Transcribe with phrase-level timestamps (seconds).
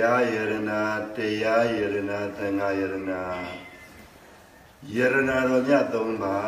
[0.00, 0.80] ရားယရနာ
[1.16, 3.22] တရားယရနာသံဃာယရနာ
[4.94, 6.38] ယရနာတော်မြတ်သုံးပါ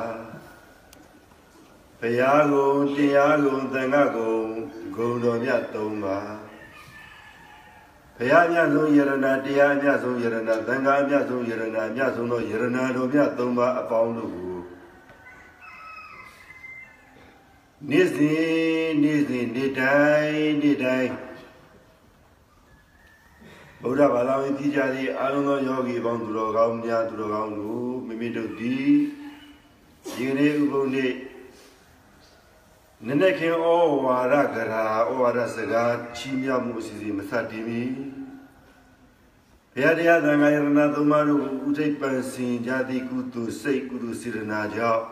[2.01, 4.37] ဘုရားကုံတရားကုံသံဃာကုံ
[4.95, 6.19] ဂုံတော်မြတ်သုံးပါ
[8.17, 14.59] ဘုရားမြတ်ဆုံးယရနာတရားအမြတ်ဆုံးယရနာသံဃာအမြတ်ဆုံးယရနာအမြတ်ဆုံးသောယရနာတော်မြတ်သုံးပါအပေါင်းတို့ကို
[17.91, 21.24] နေ့စဉ်နေ့စဉ်နေ့တိုင်းနေ့တိုင်း
[23.87, 28.77] ဗုဒ္ဓဘာသာဝင်ပြည်ကြသည့်အာလုံးသောယောဂီပေါင်းသူတော်ကောင်းများသူတော်ကောင်းတို့မိမိတို့ဒီ
[30.15, 31.13] ဒီနေ့ဥပုံနေ့
[33.07, 33.65] နနက်ခင်ဩ
[34.05, 37.83] ဝါဒကရာဩဝါဒစကားချီးမြှောက်မှုအစီအစဉ်မစတင်မီ
[39.75, 45.03] ဘုရားတရားသံဃာယရဏသုံးပါးတို့ကိုဥထိပ်ပန်ဆင်ကြသည့်ကုသိုလ်စိတ်ကုသိုလ်စေရနာကြောင့်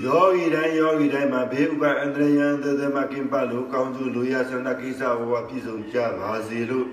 [0.00, 6.88] ယောဂီတိုင်းယောဂီတိုင်းမှာဘေးဥပအန္တရယံသသမကင်ပလို့ကောင်းကျိုးလိုရဆန္ဒကိစ္စဘဝပြည့်စုံကြပါစေလို့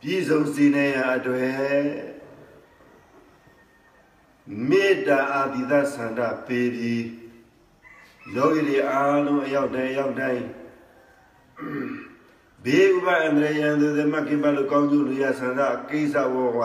[0.00, 1.82] ပြည့်စုံစေနိုင်ရန်အတွက်
[4.68, 7.06] မေတ္တာအာတိသဆန္ဒပေးပြီး
[8.34, 10.44] ယောဂီတွေအားလုံးအရောက်တိုင်းအရောက်တိုင်း
[12.64, 16.60] ဘေးဥပအန္တရယံသသမကင်ပလို့ကောင်းကျိုးလိုရဆန္ဒကိစ္စဘဝ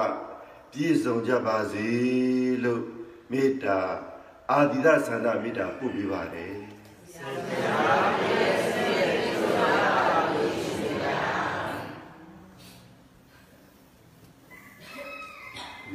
[0.71, 1.87] ပြည့်စုံကြပါစေ
[2.63, 2.81] လို့
[3.31, 3.79] မေတ္တာ
[4.51, 6.53] အာဒီဒသန္တာမေတ္တာပို့ပေးပါတယ်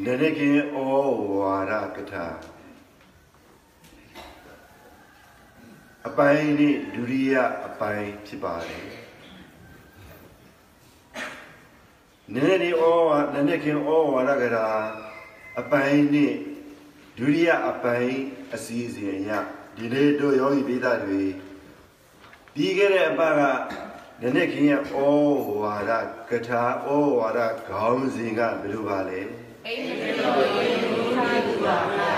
[0.05, 0.77] နရကေဩ
[1.37, 2.27] ဝါရကထာ
[6.07, 7.35] အပိုင်းនេះဒုတိယ
[7.67, 8.87] အပိုင်းဖြစ်ပါတယ်
[12.35, 14.69] နရနေဩဝါနရကေဩဝါရကထာ
[15.61, 16.52] အပိုင်းនេះ
[17.19, 18.21] ဒုတိယအပိုင်း
[18.55, 19.31] အစည်းအစဉ်အရ
[19.77, 21.23] ဒီနေ့တို့ယောဂီပိသတွေ
[22.55, 23.41] ပြီးခဲ့တဲ့အပတ်က
[24.21, 24.95] နည်းနည်းခင်ရဲ့ဩ
[25.61, 25.91] ဝါဒ
[26.29, 29.21] ကထာဩဝါဒခေါင်းစဉ်ကဘယ်လိုပါလဲ
[29.67, 30.35] အိမ်မပြော၍
[30.83, 32.13] နိုးနေသူပါဗျာ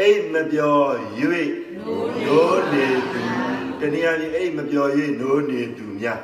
[0.00, 0.80] အိမ်မပြော၍
[1.20, 3.22] နိုးနေသူ
[3.80, 4.86] တနည်းအားဖြင့်အိမ်မပြော၍
[5.20, 6.20] နိုးနေသူများ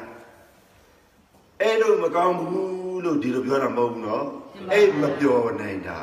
[1.60, 4.26] အဲ့လိုမကောင်းဘူးလို့ဒီလိုပြောတာမဟုတ်ဘူးနော်
[4.72, 5.98] အိမ်မပြောနိုင်တာ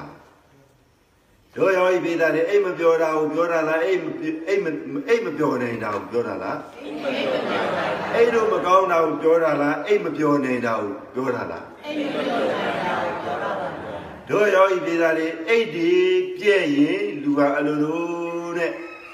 [1.55, 4.03] တို့ရောဤပိသားတွေအိမ်မပြောတာကိုပြောတာလားအိမ်
[4.47, 4.63] အိမ်
[5.09, 7.85] အိမ်မပြောနိုင်တာကိုပြောတာလားအိမ်မပြောနိုင်တာ
[8.15, 13.69] အိမ်တို့မကောင်းတာကိုပြောတာလားအိမ်မပြောနိုင်တာကိုပြောတာလားအိမ်မပြောနိုင်တာကိုပြောတာပါ
[14.29, 15.91] တို့ရောဤပိသားတွေအိတ်ဒီ
[16.37, 18.71] ပြည့်ရင်လူကအလိုလိုနဲ့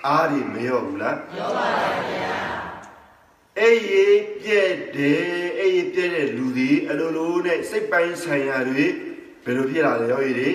[0.08, 2.38] အားတွေမရောဘူးလားရောပါပါဗျာ
[3.60, 3.94] အိတ်ရ
[4.44, 8.86] ပြည့်တယ်အိတ်ရပြည့်တဲ့လူတွေအလိုလိုနဲ့စိတ်ပိုင်းဆိုင်ရာတွေ
[9.44, 10.50] ဘယ်လိုဖြစ်လာလဲရောဤတွေ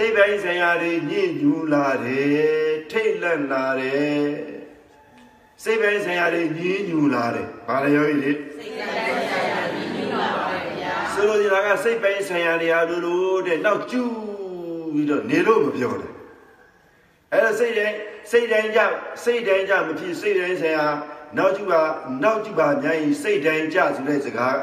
[0.00, 4.26] စိတ်ပိုင်းဆိုင်ရာတွေညှဉ်းညူလာတယ်ထိတ်လန့်လာတယ်
[5.62, 10.46] စိတ်ပိုင်းဆိုင်ရာတွေညှဉ်းညူလာတယ်ဘာလဲရောကြီးလေစိတ်ပိုင်းဆိုင်ရာညှဉ်းညူလာပါ
[10.78, 14.12] ဗျာဆိုလိုချင်တာကစိတ်ပိုင်းဆိုင်ရာတွေအားလို့လို့တဲ့နောက်ကျူး
[14.92, 16.12] ပြီးတော့နေလို့မပြောတယ်
[17.32, 17.96] အဲ့ဒါစိတ်တိုင်း
[18.30, 18.80] စိတ်တိုင်းကြ
[19.24, 20.86] စိတ်တိုင်းကြမဖြစ်စိတ်တိုင်းဆိုင်ရာ
[21.36, 21.80] နောက်ကျူပါ
[22.22, 24.56] နောက်ကျူပါများရင်စိတ်တိုင်းကြဆိုတဲ့စကား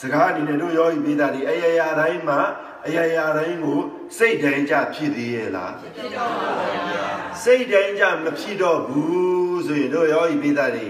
[0.00, 2.40] စကားအနေနဲ့တို့ရောဤပေးတာဒီအယရာတိုင်းမှာ
[2.86, 3.80] အရာရာတိုင်းကို
[4.16, 6.50] စိတ်တိုင်းကြဖြစ်သေးရဲ့လားဖြစ်တော့ပါ
[6.86, 7.06] ဗျာ
[7.42, 10.88] စိတ်တိုင်းကြမဖြစ်တော့ဘူးဆိုရင်တို့ရောဤပိသတွေ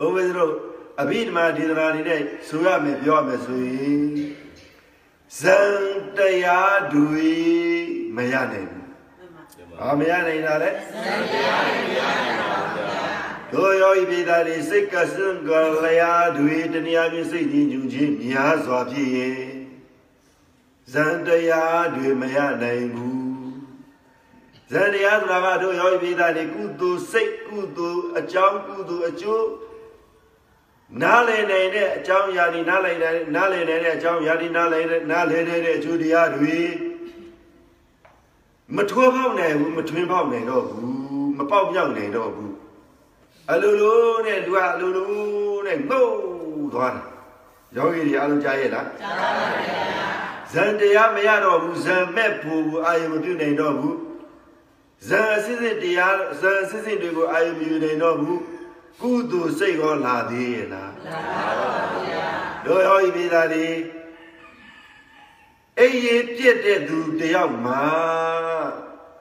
[0.00, 0.52] ဘုရားတို့
[1.00, 4.04] အဘိဓမ္မာဒေသနာတွေနဲ့ဆိုရမယ်ပြောရမယ်ဆိုရင်
[5.38, 5.74] ဇန်
[6.16, 7.32] တရားတွေ
[8.16, 8.86] မရနိုင်ဘူး။
[9.82, 13.04] အာမရနိုင်တာလေဇန်တရားတွေမရနိုင်ပါဘူးဗျာ။
[13.52, 15.50] တို့ရောဤပိသတွေစိတ်ကစံက
[15.84, 19.53] လျာတွေတဏှာပြစိတ်ကြီးညူခြင်းများစွာဖြစ်ရင်
[20.94, 23.22] ဇန်တရားတွေမရနိုင်ဘူး
[24.72, 29.48] ဇန်တရားဆိုတာကတို့ရောပြည်သားတွေကုသိုလ်စိတ်ကုသိုလ်အကြောင်းကုသိုလ်အကျိုး
[31.02, 36.56] နားလည်နိုင်တဲ့အကြောင်းယာဒီနားလည်နိုင်နားလည်နိုင်တဲ့အကြောင်းယာဒီနားလည်နားလည်နိုင်တဲ့အကျိုးတရားတွေ
[38.76, 40.88] မထွေးပေါက်နိုင်ဘူးမထွင်းပေါက်နိုင်တော့ဘူး
[41.38, 42.54] မပေါက်ပြောက်နိုင်တော့ဘူး
[43.50, 45.08] အလိုလိုနဲ့သူကအလိုလို
[45.66, 46.06] နဲ့ငုံ
[46.72, 47.04] သွားတာ
[47.76, 50.23] ယောဂီတွေအလုံးကြားရဲ့လားကြားပါပါဗျာ
[50.54, 53.98] ဇန်တရားမရတော့ဘူးဇန်မဲ့ဖို့အာယုမပြုနိုင်တော့ဘူး
[55.08, 58.40] ဇန်အစစ်စစ်တရားဇန်အစစ်စစ်တွေကိုအာယုမပြုနိုင်တော့ဘူး
[59.00, 62.26] ကုသိုလ်စိတ်ကောလာသေးရဲ့လားလာပါပါဗျာ
[62.64, 63.68] တို့ရောဤပိသားတွေ
[65.80, 67.84] အိယေပြည့်တဲ့သူတယောက်မှာ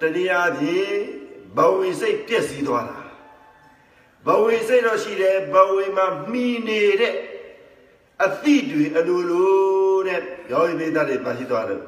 [0.01, 0.97] တရားဖြင့်
[1.55, 3.01] ဘဝိစိတ်ပြည့်စည်သွားတာ
[4.25, 7.15] ဘဝိစိတ်တော့ရှိတယ်ဘဝိမှာမှီနေတဲ့
[8.23, 10.19] အသည့်တွေအလိုလို တဲ့
[10.51, 11.81] ယောဂီပိသတွေပါရှိသွားတယ်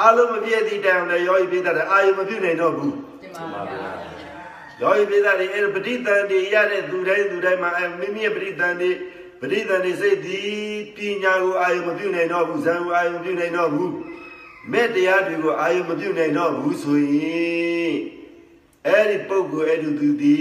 [0.00, 2.96] အလုံးမပြည့်သည့်တိုင်လည်းယောဂီပိသတွေအာယုမပြုတ်နိုင်တော့ဘူး
[4.80, 8.90] ယောဂီပိသတွေအဲ့ပဋိသန္ဓေရတဲ့သူတိုင်းသူတိုင်းမှာအဲမိမိရဲ့ပဋိသန္ဓေ
[9.40, 10.40] ပဋိသန္ဓေစိတ်ဒီ
[10.96, 13.92] ပညာကိုအာယုမပြုနိုင်တော့ဘူးဇံကိုအာယုမပြုနိုင်တော့ဘူး
[14.72, 17.94] မဲ့တရားတွေကိုအာယုမပြုနိုင်တော့ဘူးဆိုရင်
[18.86, 20.36] အဲ့ဒီပုဂ္ဂိုလ်အဲ့ဒီသူဒီ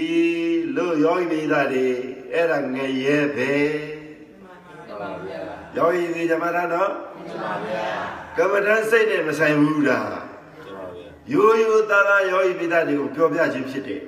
[0.75, 1.87] လို့ယောဂီပိသတွေ
[2.33, 3.53] အဲ့ဒါငရဲပဲ
[5.77, 6.91] ယောဂီဒီဓမ္မရနော်
[8.37, 10.09] ကမ္မဋ္ဌာန်းစိတ်နဲ့မဆိုင်ဘူးလား
[11.33, 14.01] ရိုးရိုးသားသားယောဂီပိသတွေကိုပြောပြခြင်းဖြစ်တယ်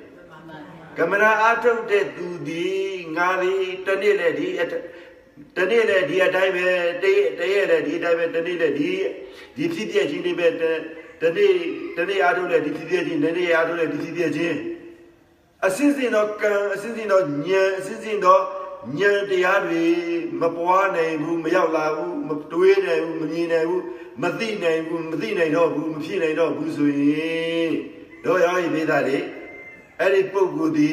[0.98, 2.64] ကမ္မရာအာထုတ်တဲ့သူဒီ
[3.16, 3.54] ငါဒီ
[3.86, 4.48] တနေ့နဲ့ဒီ
[5.56, 6.66] တနေ့နဲ့ဒီအတိုင်းပဲ
[7.02, 8.90] တည့်တည့်နဲ့ဒီအတိုင်းပဲတနေ့နဲ့ဒီ
[9.56, 10.62] ဒီဖြစ်ပြချင်းလေးပဲတ
[11.36, 11.54] နေ့
[11.96, 14.58] တနေ့အာထုတ်တဲ့ဒီဖြစ်ပြချင်းနေ့နေ့အာထုတ်တဲ့ဒီဖြစ်ပြချင်း
[15.66, 18.42] အစင်းစင်တော့ကံအစင်းစင်တော့ဉာဏ်အစင်းစင်တော့
[18.98, 19.84] ဉာဏ်တရားတွေ
[20.40, 23.82] မပွားနိုင်ဘူးမရောက်လာဘူးမတွေးနိုင်ဘူးမမြင်နိုင်ဘူး
[24.22, 27.70] မသိနိုင်ဘူးမသိနိုင်တော့ဘူးမဖြစ်နိုင်တော့ဘူးဆိုရင်
[28.24, 29.18] တို့ရောဤမိသားတွေ
[30.00, 30.92] အဲ့ဒီပုဂ္ဂိုလ်ဒီ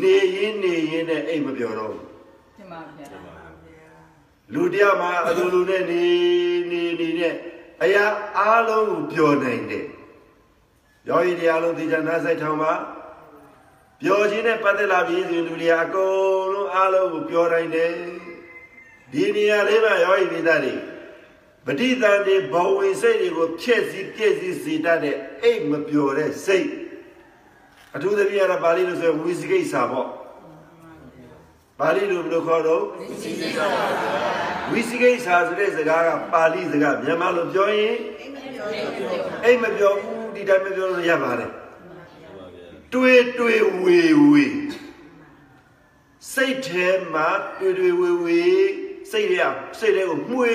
[0.00, 2.04] နေရင်နေရင်နဲ့အိတ်မပြောတော့ဘူး
[2.56, 3.06] တင်ပါဗျာ
[4.54, 6.04] လူတရားမှာအလိုလိုနဲ့နေ
[6.70, 7.34] နေနေနဲ့
[7.82, 8.04] အရာ
[8.38, 9.86] အားလုံးကိုပြောနိုင်တယ်
[11.08, 12.72] ယောဂီတရားလုံးသိချာနာဆိုင်ထောင်မှာ
[14.02, 17.92] ပြောခြင်းနဲ့ပတ်သက်လာပြီဆိုရင်လူတွေအကုန်လုံးအားလုံးကိုပြောနိုင်တယ်
[19.12, 20.74] ဒီနေရာလေးမှာယောဂီမိသားတွေ
[21.66, 26.68] ပဋိသန္ဓေဘဝင်စိတ်တွေကိုဖြည့်စည်းပြည့်စည်စေတတ်တဲ့အိတ်မပျော်တဲ့စိတ်
[27.94, 30.08] အထူးသဖြင့်ကတော့ပါဠိလိုဆိုဝိသိကိစ္စပေါ့
[31.80, 33.84] ပါဠိလိုဘယ်လိုခေါ်တော့ဝိသိကိစ္စပါ
[34.72, 37.96] ဝိသိကိစ္စဆိုတဲ့စကားကပါဠိစကားမြန်မာလိုပြောရင်
[39.44, 41.52] အိတ်မပြောဘူးဒီတိုင်းမပြောလို့ရပါတယ်
[42.94, 44.46] တွေးတွေးဝေဝေ
[46.32, 47.28] စိတ်ထဲမှာ
[47.58, 48.42] တွေးတွေးဝေဝေ
[49.10, 49.40] စိတ်ရ
[49.78, 50.52] စိတ်တွေကိုမှွေ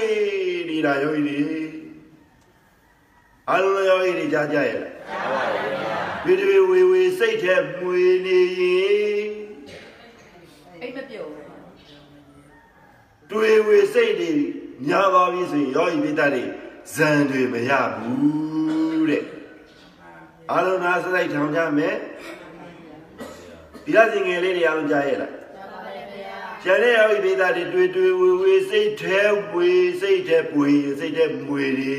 [0.69, 1.61] နေတာယောဂီတွေ
[3.51, 9.29] အလုံးယောဂီတွေကြားကြရဲ့လားကြားပါပါဗျာတွေတွေဝေဝေစိတ်ထဲမှွေနေရင်
[10.81, 11.31] အိတ်မပြုတ်
[13.31, 14.31] တွေဝေစိတ်တွေ
[14.87, 16.43] ညာပါပြီဆိုရင်ယောဂီမိသားတွေ
[16.93, 19.36] ဇန်တွေမရဘူးတဲ့
[20.53, 21.95] အလုံးနာစိတ်ထောင်ကြမယ်
[23.83, 25.33] ဒီလားစဉ်ငယ်လေးတွေအားလုံးကြားရဲ့လား
[26.63, 29.19] ကျန်တဲ့ယောဂီမိသားတွေတွေတွေဝေဝေစိတ်ထဲ
[29.53, 29.71] ဝေ
[30.01, 31.97] စိတ်ထဲပွေစိတ်ထဲမွေတွေ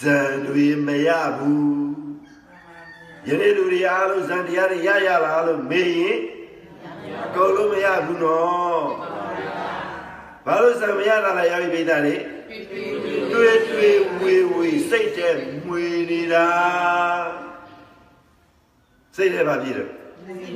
[0.00, 1.86] ဇန်တွေမရဘူး
[3.26, 6.18] ယနေ့လူတွေအားလုံးဇန်တရားတွေရရလားလို့မေးရင်
[7.24, 8.84] အကုန်လုံးမရဘူးနော်
[10.46, 12.14] ဘာလို့ဇန်မရတာလဲယောဂီပိသားတွေ
[13.32, 15.28] တွေ့တွေ့ဝေဝေစိတ်ထဲ
[15.66, 16.46] မွေနေတာ
[19.16, 19.88] စိတ်ထဲပါပြည့်တယ်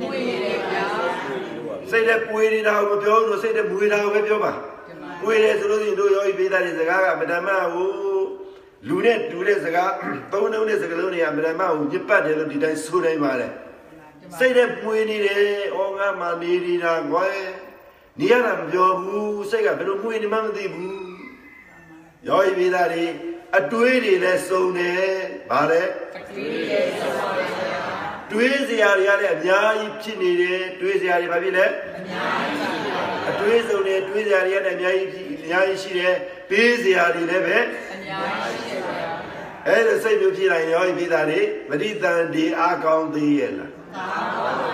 [0.01, 0.85] မွေနေဗျာ
[1.91, 4.53] စိတ်ထဲပွေနေတာကိုမပြောဘူးစိတ်ထဲမွေတာကိုပဲပြောပါ
[5.21, 7.89] ပွေတယ်ဆိုလို့ရှိရင်တို့ယောဂီပိသားတွေစကားကမဓမ္မကို
[8.87, 9.91] လူနဲ့တူတဲ့စကား
[10.31, 13.51] သုံးနှုံးတဲ့စကားလုံးတွေကဗရမကိုညစ်ပတ်တယ်လို့ဒီတိုင်းဆိုနိုင်ပါတယ်
[14.39, 15.41] စိတ်နဲ့ပွေနေတယ်
[15.77, 17.41] ဩငါမှနေနေတာကွယ်
[18.19, 21.00] နေရတာမပြောဘူးစိတ်ကဘယ်လိုပွေနေမှမသိဘူး
[22.27, 23.05] ရောဤမိသားတွေ
[23.57, 25.05] အတွေးတွေလည်းစုံတယ်
[25.51, 25.81] ဗါလဲ
[26.17, 27.81] အတွေးတွေစုံပါဗျာ
[28.31, 31.65] တွေးစရာတွေကလည်းအများကြီးဖြစ်နေတယ်တွေးစရာတွေဘာဖြစ်လဲ
[31.97, 32.79] အများကြီး
[33.29, 36.15] အတွေးစုံတယ်တွေးစရာတွေကလည်းအများကြီးအများကြီးရှိတယ်
[36.49, 37.57] ပေးစရာတွေလည်းပဲ
[37.93, 38.95] အများကြီးရှိပါ
[39.67, 43.71] အဲ့ဒါစိတ်မျိုးဖြစ်လိုက်ရောဤပြည်သားတွေပရိသန္တိအာကောင်းသေးရဲ့လား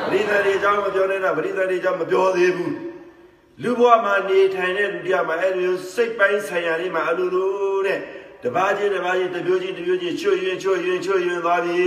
[0.10, 2.74] ပရိသန္တိအကြောင်းမပြောနဲ့တော့ပရိသန္တိအကြောင်းမပြောသေးဘူး
[3.64, 8.00] လူဘဝမှာနေထိုင်တဲ့လူတရားမှာအဲ့လိုစိတ်ပိုင်းဆိုင်ရာလေးမှာအလိုလိုတဲ့
[8.44, 11.82] တပါးချင်းတပါးချင်းတပြိုးချင်းတပြိုးချင်းချွတ်ရင်ချွတ်ရင်ချွတ်ရင်သွားပြီ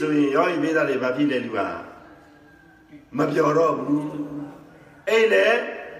[0.00, 1.58] ဆိုရင်ရောဤပြည်သားတွေဘာဖြစ်လဲလူက
[3.16, 4.10] မပြောတော့ဘူး
[5.08, 5.48] အဲ့လေ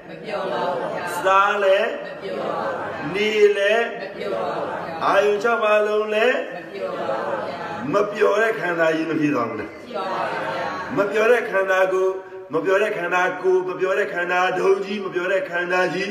[0.08, 7.58] မပြောပါဘူးဗျာစားလဲမပြောပါဘူးနေလဲမပြောပါဘူးအာယု၆ပါးလုံးလည်းမပြောပါဘူးဗျာ
[7.94, 12.08] မပြောတဲ့ခန္ဓာကြီးမဖြစ်သွားဘူးလားပြောပါဗျာမပြောတဲ့ခန္ဓာကို
[12.52, 16.10] မပြောတဲ့ခန္ဓာကိုမပြောတဲ့ခန္ဓာဒုံကြီးမပြောတဲ့ခန္ဓာကြီး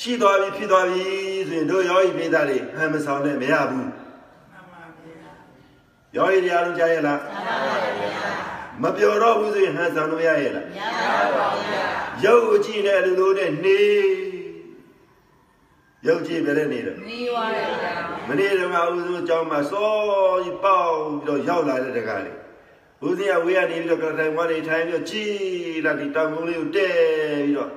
[0.00, 1.04] ရှိသွားပြီဖြစ်သွားပြီ
[1.48, 3.90] ဆိုရင်တို့ယောဂီပိသားတွေဟန်မဆောင်နဲ့မရဘူး
[6.16, 7.20] ယောဂီတရားလုံးကြားရဲ့လား
[8.82, 10.82] မပြောတော့ဘူးဆိုရင်ဟန်ဆောင်လို့ရရဲ့လားမရ
[11.36, 11.84] ပါဘူးဗျာ
[12.24, 13.80] ရုပ်ကိုကြည့်နေအလိုလိုနဲ့နေ
[16.06, 17.92] ရုပ်ကြည့်ပြတဲ့နေတော့နေပါရဲ့ဗျာ
[18.28, 19.90] မနေ့တုန်းကဦးဆုံးအကြောင်းမှာစော
[20.44, 22.36] ကြီးပေါက်ပြီးတော့ရောက်လာတဲ့တကားလေး
[23.06, 25.30] ဦးစင်းကဝေးကနေပြီးတော့ကတိုင်ဝါနေထိုင်ပြီးတော့ကြည်
[25.84, 26.88] လာဒီတောင်ကုန်းလေးကိုတဲ
[27.44, 27.70] ပြီးတော့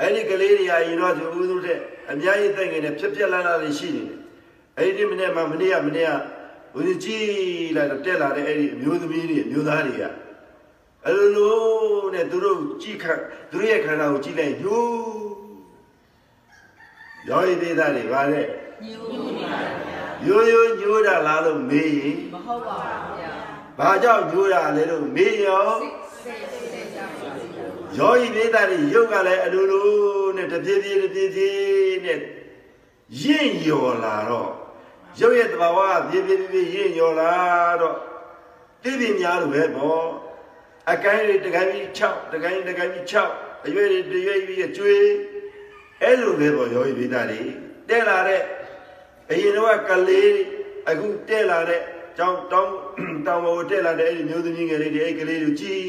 [0.00, 1.78] အဲ့ဒီကလေးတွေအရင်တော့သူဦးဆုံးတဲ့
[2.10, 4.18] အများကြီးတိုက်ငယ်နဲ့ဖြက်ဖြက်လာလာလေးရှိနေတယ်
[4.78, 6.12] အဲ့ဒီမနေ့မှမနေ့ကမနေ့က
[6.76, 7.26] ဦးစင်းကြည်
[7.76, 10.02] လာတော့တက်လာတဲ့အဲ့ဒီအမျိုးသမီးတွေအမျိုးသားတွေက
[11.04, 11.56] အဲ့လိုလို
[12.14, 13.20] နဲ့သူတို့ကြည့်ခတ်
[13.50, 15.26] သူတို့ရဲ့ခန္ဓာကိုကြည့်လိုက်ညိုး
[17.28, 18.46] ယောဂီဒေသတွေဗါတဲ့
[18.84, 19.58] ညိုးနေတာ
[20.26, 23.15] ရိုးရိုးညိုးတာလားလို့မေးရင်မဟုတ်ပါဘူးဗျာ
[23.78, 25.70] ဘာကြောင့်ညိုးတာလဲလို့မေးရော
[26.22, 26.26] စ
[27.98, 29.88] ယောဂီပိဒါတွေရုပ်ကလည်းအလိုလို
[30.36, 32.20] နဲ့တပြေးပြေးတပြေးပြေးနဲ့
[33.22, 34.50] ရင့်ရော်လာတော့
[35.20, 37.30] ရုပ်ရဲ့တဘာဝကပြေးပြေးပြေးရင့်ရော်လာ
[37.80, 37.96] တော့
[38.82, 40.06] တိတိများလိုပဲပေါ့
[40.92, 45.06] အကိုင်းတွေတကိုင်းကြီး6တကိုင်းတကိုင်းကြီး6အရွယ်တွေတရွယ်ကြီးကျွေး
[46.02, 47.40] အဲ့လိုပဲပေါ့ယောဂီပိဒါတွေ
[47.88, 48.42] တက်လာတဲ့
[49.30, 50.32] အရင်တော့ကလေး
[50.88, 51.82] အခုတက်လာတဲ့
[52.18, 52.72] တောင်းတောင်း
[53.26, 55.82] တောင်းပေါ်တက်လာတဲ့အဲ့ဒီမျိုးသမီးငယ်လေးတွေအဲ့ကလေးတွေကြည်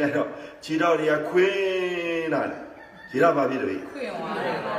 [0.00, 0.28] လိုက်တော့
[0.64, 2.62] ခြေတော်တွေကခွင်းလာတယ်
[3.10, 4.76] ခြေတော်ဘာဖြစ်လို့လဲခွင့်သွားတယ်ပါ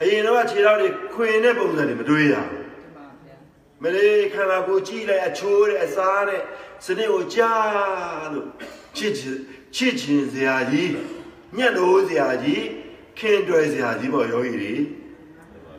[0.00, 3.36] အရင်တော့ခြေတော်တွေခွင်းတဲ့ပုံစံတွေမတွေးရဘူးဒီမှာဗျာ
[3.82, 6.42] မလေးခန္ဓာကိုယ်ကြည့်လိုက်အချိုးတဲ့အစားတဲ့
[6.84, 8.48] စနစ်ကိုကြားလို့
[8.96, 9.38] ချစ်ချစ်
[9.76, 10.90] ချစ်ချင်းစရာကြီး
[11.56, 12.64] ညှက်လို့စရာကြီး
[13.18, 14.72] ခင်တွယ်စရာကြီးပေါ့ယောဂီတွေ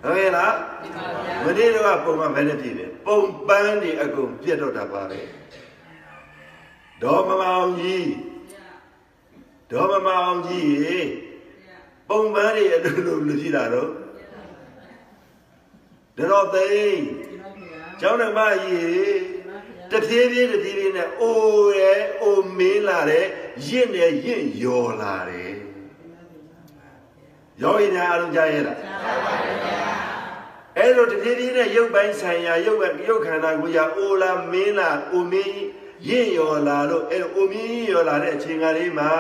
[0.04, 5.20] ဟုတ်ရဲ့လားဒီမှာဗျာမနေ့တော့ပုံမှန်ပဲနဲ့ပြည်တယ်ပုံပန်းတွေအကုန်ပြတ်တော့တာပါပဲ
[7.02, 8.10] ဒေါ်မမောင်ကြီး
[9.72, 10.98] ဒေါ်မမောင်ကြီးရေ
[12.10, 13.90] ပုံပန်းတွေအတူတူလူရှိတာတော့
[16.18, 19.10] တော်သိန်းဒီမှာဗျာကျောင်းဓမ္မကြီးရေ
[19.92, 23.26] တဖြည်းဖြည်းတဖြည်းဖြည်းနဲ့အိုးရဲအိုမင်းလာတယ်
[23.66, 25.49] ရင့်တယ်ရင့်ယော်လာတယ်
[27.62, 28.78] ယောဂီများအားလုံးကြားရဲ့လား
[30.78, 35.60] အဲ့လိုတဖြည်းဖြည်းနဲ့ရုပ်ပိုင်းဆိုင်ရာရုပ်ရုပ်ခန္ဓာကိုယ်ရာအိုလာမင်းလာအိုမင်း
[36.08, 39.12] ရင့်ရော်လာလို့အဲ့လိုအိုမင်းရော်လာတဲ့အချိန်ကလေးမှာ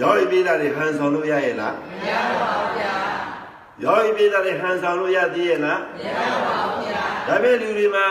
[0.00, 2.94] ရောဤပိဒါတွေဟန်ဆောင်လို့ရရဲ့လားမရပါဘူးဗျာ
[3.84, 6.08] ရောဤပိဒါတွေဟန်ဆောင်လို့ရသေးရဲ့လားမရ
[6.46, 8.06] ပါဘူးဗျာဒါပေမဲ့လူတွေမှာ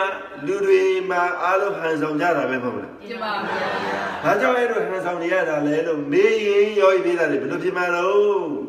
[0.46, 8.67] လူတွေမှာအားလုံးဟန်ဆောင်ကြတာပဲမဟုတ်လားဒီမှာဗျာဘာကြောင့်အဲ့လိုဟန်ဆောင်နေရတာလဲလို့မေးရင်ရောဤပိဒါတွေဘယ်လိုဖြစ်မှာတော့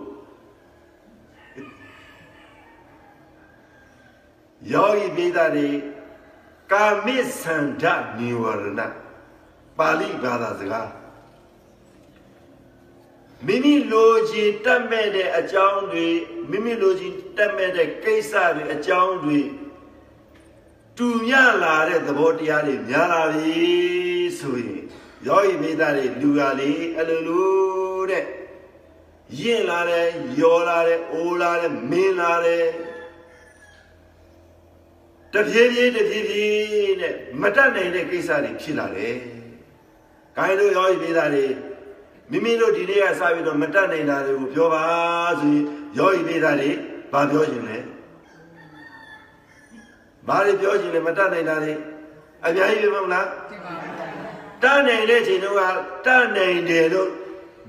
[4.71, 5.69] ယောဂီပိဒါတွေ
[6.71, 7.83] ကာမိသန္ဓ
[8.17, 8.81] နိဝရဏ
[9.77, 10.89] ပါဠိဘာသာစကား
[13.45, 16.07] မိမိလိုချင်တတ်မဲ့တဲ့အကြောင်းတွေ
[16.49, 19.39] မိမိလိုချင်တတ်မဲ့တဲ့ကိစ္စတွေအကြောင်းတွေ
[20.97, 21.31] တူည
[21.63, 23.59] လာတဲ့သဘောတရားတွေများလာပြီ
[24.39, 24.83] ဆိုရင်
[25.27, 28.23] ယောဂီမိသားတွေလူကလေးအလိုလိုတဲ့
[29.39, 32.65] ရင့်လာတယ်ယောလာတယ်အိုလာတယ်မင်းလာတယ်
[35.33, 39.15] တဖြည်းဖြည်းတဖြည်းဖြည်းနဲ့မတတ်နိုင်တဲ့ကိစ္စတွေဖြစ်လာတယ်။
[40.35, 41.45] ခိုင်းတို့ယောဂီမိသားတွေ
[42.31, 44.83] မိမိတို့ဒီနေ့ကစပြီးတော့မတတ်နိုင်တာတွေကိုပြောပါ
[45.39, 45.63] ဆိုရင်
[45.97, 46.69] ယောဂီမိသားတွေ
[47.11, 47.77] ဘာပြောရှင်လဲ။
[50.27, 51.73] ဘာတွေပြောရှင်လဲမတတ်နိုင်တာတွေ
[52.45, 53.99] အများကြီးပဲမဟုတ်လားဒီမှာဗျာ
[54.63, 55.61] တတ်နိုင်တဲ့ချိန်တုန်းက
[56.05, 57.09] တတ်နိုင်တယ်လို့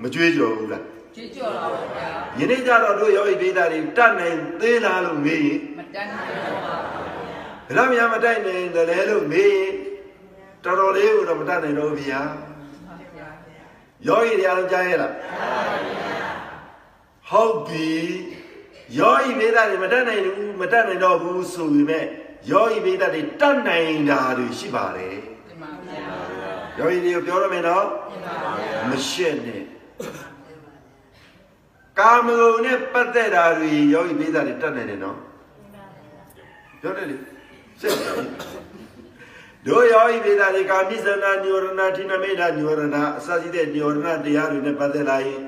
[0.03, 6.90] မကြွေးကြော်ဘူးလားကြွကြော်တော့ဗျာယနေ့ကျတော့တို့ယောဂီပိဒါတွေတတ်နိုင်သေးလားလို့မေးရင်မတန်းနိုင်တော့ပါဘူး
[7.71, 9.73] ဘယ်တော့မှမတတ်နိုင်တယ်လေလို့မေးရင်
[10.65, 12.23] တော်တော်လေးကိုတော့မတတ်နိုင်တော့ဘူးဗျာ
[13.17, 13.29] ဗျာ
[14.07, 15.13] ယောဂီတွေအားလုံးကြားရဲ့လား
[17.29, 17.91] ဟုတ်ပြီ
[18.99, 22.05] ယောဂီပိဒါတွေမတတ်နိုင်ဘူးမတတ်နိုင်တော့ဘူးဆိုပေမဲ့
[22.51, 25.17] ယောဂီပိဒါတွေတတ်နိုင်တာတွေရှိပါတယ်
[25.49, 26.05] ဒီမှာဗျာ
[26.79, 29.63] ယောဂီတွေကိုပြောရမယ်နော်ဒီမှာဗျာမရှက်နဲ့
[31.99, 35.19] ကာမဂုဏ်နဲ့ပတ်သက်တာတွေယောဂီပိဒါတွေတတ်နိုင်တယ်နော်
[36.81, 37.30] ပြောတယ်လေရှက်
[37.83, 37.97] တယ်
[39.67, 45.41] တို့ယောဂီပိဒါတွေကာမိဇနာညောရဏထိနမေဒညောရဏအစရှိတဲ့ညောရဏတရားတွေနဲ့ပတ်သက်လာရင်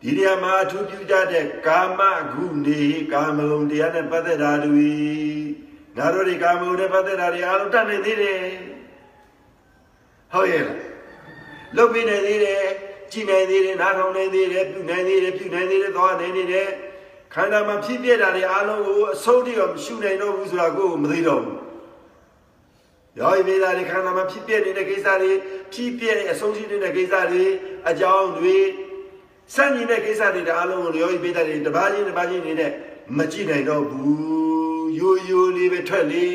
[0.00, 2.00] ဒီနေရာမှာအထူးပြုကြတဲ့ကာမ
[2.32, 2.80] ဂုဏေ
[3.12, 4.92] ကာမဂုဏ်တရားနဲ့ပတ်သက်တာတွေ
[5.96, 8.38] ငါတို့တွေကာမဂုဏ်နဲ့ပတ်သက်တာတွေအားလုံးတတ်နိုင်သေးတယ်
[10.32, 10.80] ဟုတ်ရဲ့လား
[11.76, 12.62] လုတ်ပြီးနိုင်သေးတယ်
[13.12, 16.68] ကြည်နိုင်သေးတယ်နားထောင်နိုင်သေးတယ်ပြုနိုင်သေးတယ်ပြုနိုင်သေးတယ်သွားနိုင်သေးတယ်
[17.34, 21.65] ခန္ဓာမှာဖြစ်ပြတာတွေအားလုံးကိုအဆုံးတည်းရောမရှိနိုင်တော့ဘူးဆိုတာကိုယ်ကိုမသိတော့ဘူး
[23.18, 25.32] ရောဤမေးတာတွေခန္ဓာမှာဖြစ်ပြနေတဲ့ကိစ္စတွေ
[25.72, 27.44] ဖြစ်ပြတဲ့အဆုံးရှိနေတဲ့ကိစ္စတွေ
[27.88, 28.56] အကြောင်းတွေ
[29.54, 32.72] စံကျင်တဲ့ကိစ္စတွေတအားလုံးကိုရောဤမေးတာတွေတပါးချင်းတပါးချင်းနေနဲ့
[33.16, 36.28] မကြည့်နိုင်တော့ဘူးယိုယိုလေးပဲထွက်လေ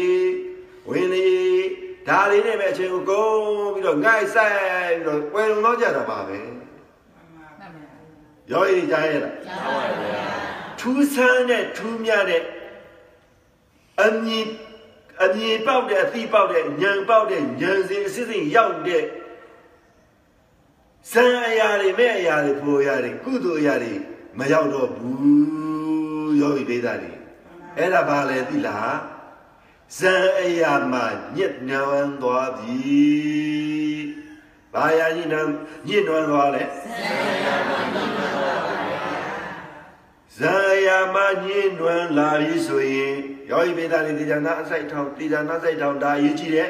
[0.90, 1.30] ဝင်လေ
[2.08, 7.48] ဒါလေးနဲ့ပဲအချိန်ကိုကုန်ပြီးတော့ငိုက်ဆိုင်ပြီးတော့ကွယ်လုံတော့ကြတာပါပဲမှန်ပါ
[8.52, 10.24] ရောဤကြားရလားကြားပါဗျာ
[10.80, 12.42] ထူးဆန်းတဲ့ထူးမြတ်တဲ့
[14.02, 14.48] အမြင်
[15.24, 19.04] အမြင်ပေါက်တဲ့အသီးပေါက်တဲ့ဉာဏ်ပေါက်တဲ့ဉာဏ်စဉ်အစစ်စစ်ရောက်တဲ့
[21.12, 23.94] ဇံအရာတွေမဲ့အရာတွေဖို့အရာတွေကုသိုလ်အရာတွေ
[24.38, 27.12] မရောက်တော့ဘူးယောဂီဒိဋ္ဌာတွေ
[27.78, 28.98] အဲ့ဒါဘာလဲသိလား
[29.98, 31.06] ဇံအရာမှာ
[31.38, 32.80] ညစ်ညမ်းသွားပြီ
[34.74, 35.54] ဘာယာညစ်ညမ်း
[35.88, 36.64] ညစ်နွမ်းသွားလဲ
[40.38, 43.18] ဇာယာမညင်းတွင်လာပြီဆိုရင်
[43.52, 46.70] ယောဂီပေတာလေးတေဇာနာအစိုက်ထောင်တေဇာနာစိုက်ထောင်ဒါအရေးကြီးတဲ့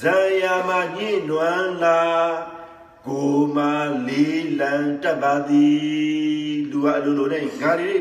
[0.00, 2.00] ဇာယာမညင်းတွင်လာ
[3.06, 3.58] ကိုမ
[4.08, 7.94] လေးလံတက်ပါသည်လူကအလိုလိုနဲ့ငါတွေ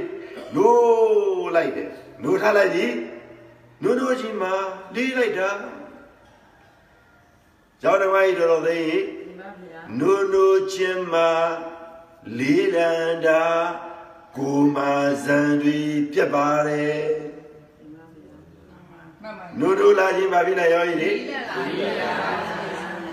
[0.56, 1.90] နိုးလိုက်တယ်
[2.24, 2.92] နိုးထားလိုက်သည်
[3.82, 4.54] နိုးနိုးချင်းမှာ
[4.96, 5.50] လေးလိုက်တာ
[7.82, 11.30] ကျောင်းတော်ကြီးတော်တော်သိရင်ဒီပါဗျာနိုးနိုးချင်းမှာ
[12.38, 12.92] လေးလံ
[13.26, 13.44] တာ
[14.36, 14.78] ကိုမ
[15.24, 15.80] ဇန်တွေ
[16.12, 17.35] ပြက်ပါတယ်ဒီပါဗျာ
[19.60, 22.14] မှန်ပါနိုးနိုးလာချင်းပါပြီလားရောကြီးလေဒီလက်လာပြီဗျာ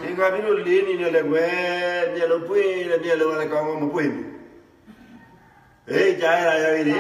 [0.01, 4.27] ဒီကပြီးလို့လေးနေတယ်လေကွယ်မျက်လုံးပွင့်တယ်မျက်လုံးကလည်းကောင်းကောင်းမပွင့်ဘူး
[5.89, 6.97] ဟေးကြားရတာရောကြီးလေ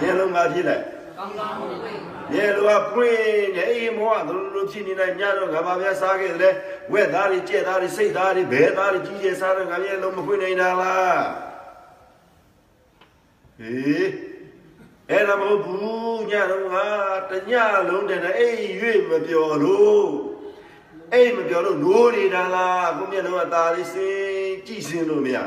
[0.00, 0.82] မျက်လုံးကဖြစ်လိုက်
[1.18, 1.98] ကောင်းကောင်းဝင်ဝင်
[2.32, 3.20] မျက်လုံးကပွင့်
[3.56, 6.54] တယ်အေးမောကသူတို့ဖြစ်နေလိုက်ညတော့ငါဘာပြစားခဲ့တယ်
[6.92, 11.22] ဝက်သားတွေကြက်သားတွေစိတ်သားတွေဘဲသားတွေကြီးကျယ်စားတော့ငါမျက်လုံးမပွင့်နိုင်တာလား
[13.58, 14.31] ဟေး
[15.12, 16.86] အဲ့ဒါမဟုတ်ဘူးညတော့ငါ
[17.30, 17.52] တည
[17.88, 20.06] လုံးတည်းနဲ့အေးရွေ့မပြောလို့
[21.12, 24.20] အဲ့မပြောလို့နိုးနေတာလားကိုမျက်လုံးကตาလေးစင်
[24.66, 25.38] ကြည့်စင်လို့မရ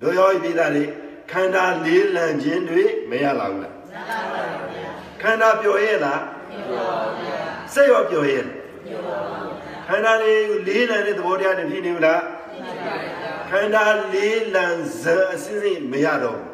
[0.00, 0.88] တို့ရောပြည်သားလေး
[1.30, 4.90] ခန္ဓာလေးလံခြင်းတွေမရလာဘူးလားရတာပါဗျာ
[5.22, 7.38] ခန္ဓာပျော်ရဲ့လားပြောပါဗျာ
[7.74, 8.54] စိတ်ရောပျော်ရဲ့လား
[8.86, 14.66] ပြောပါဗျာခန္ဓာလေးကိုလေးလံတဲ့သဘောတရားနဲ့ဖြစ်နေဘူးလားဒီပါဗျာခန္ဓာလေးလံ
[15.02, 16.53] ဇံအစစ်စစ်မရတော့ဘူး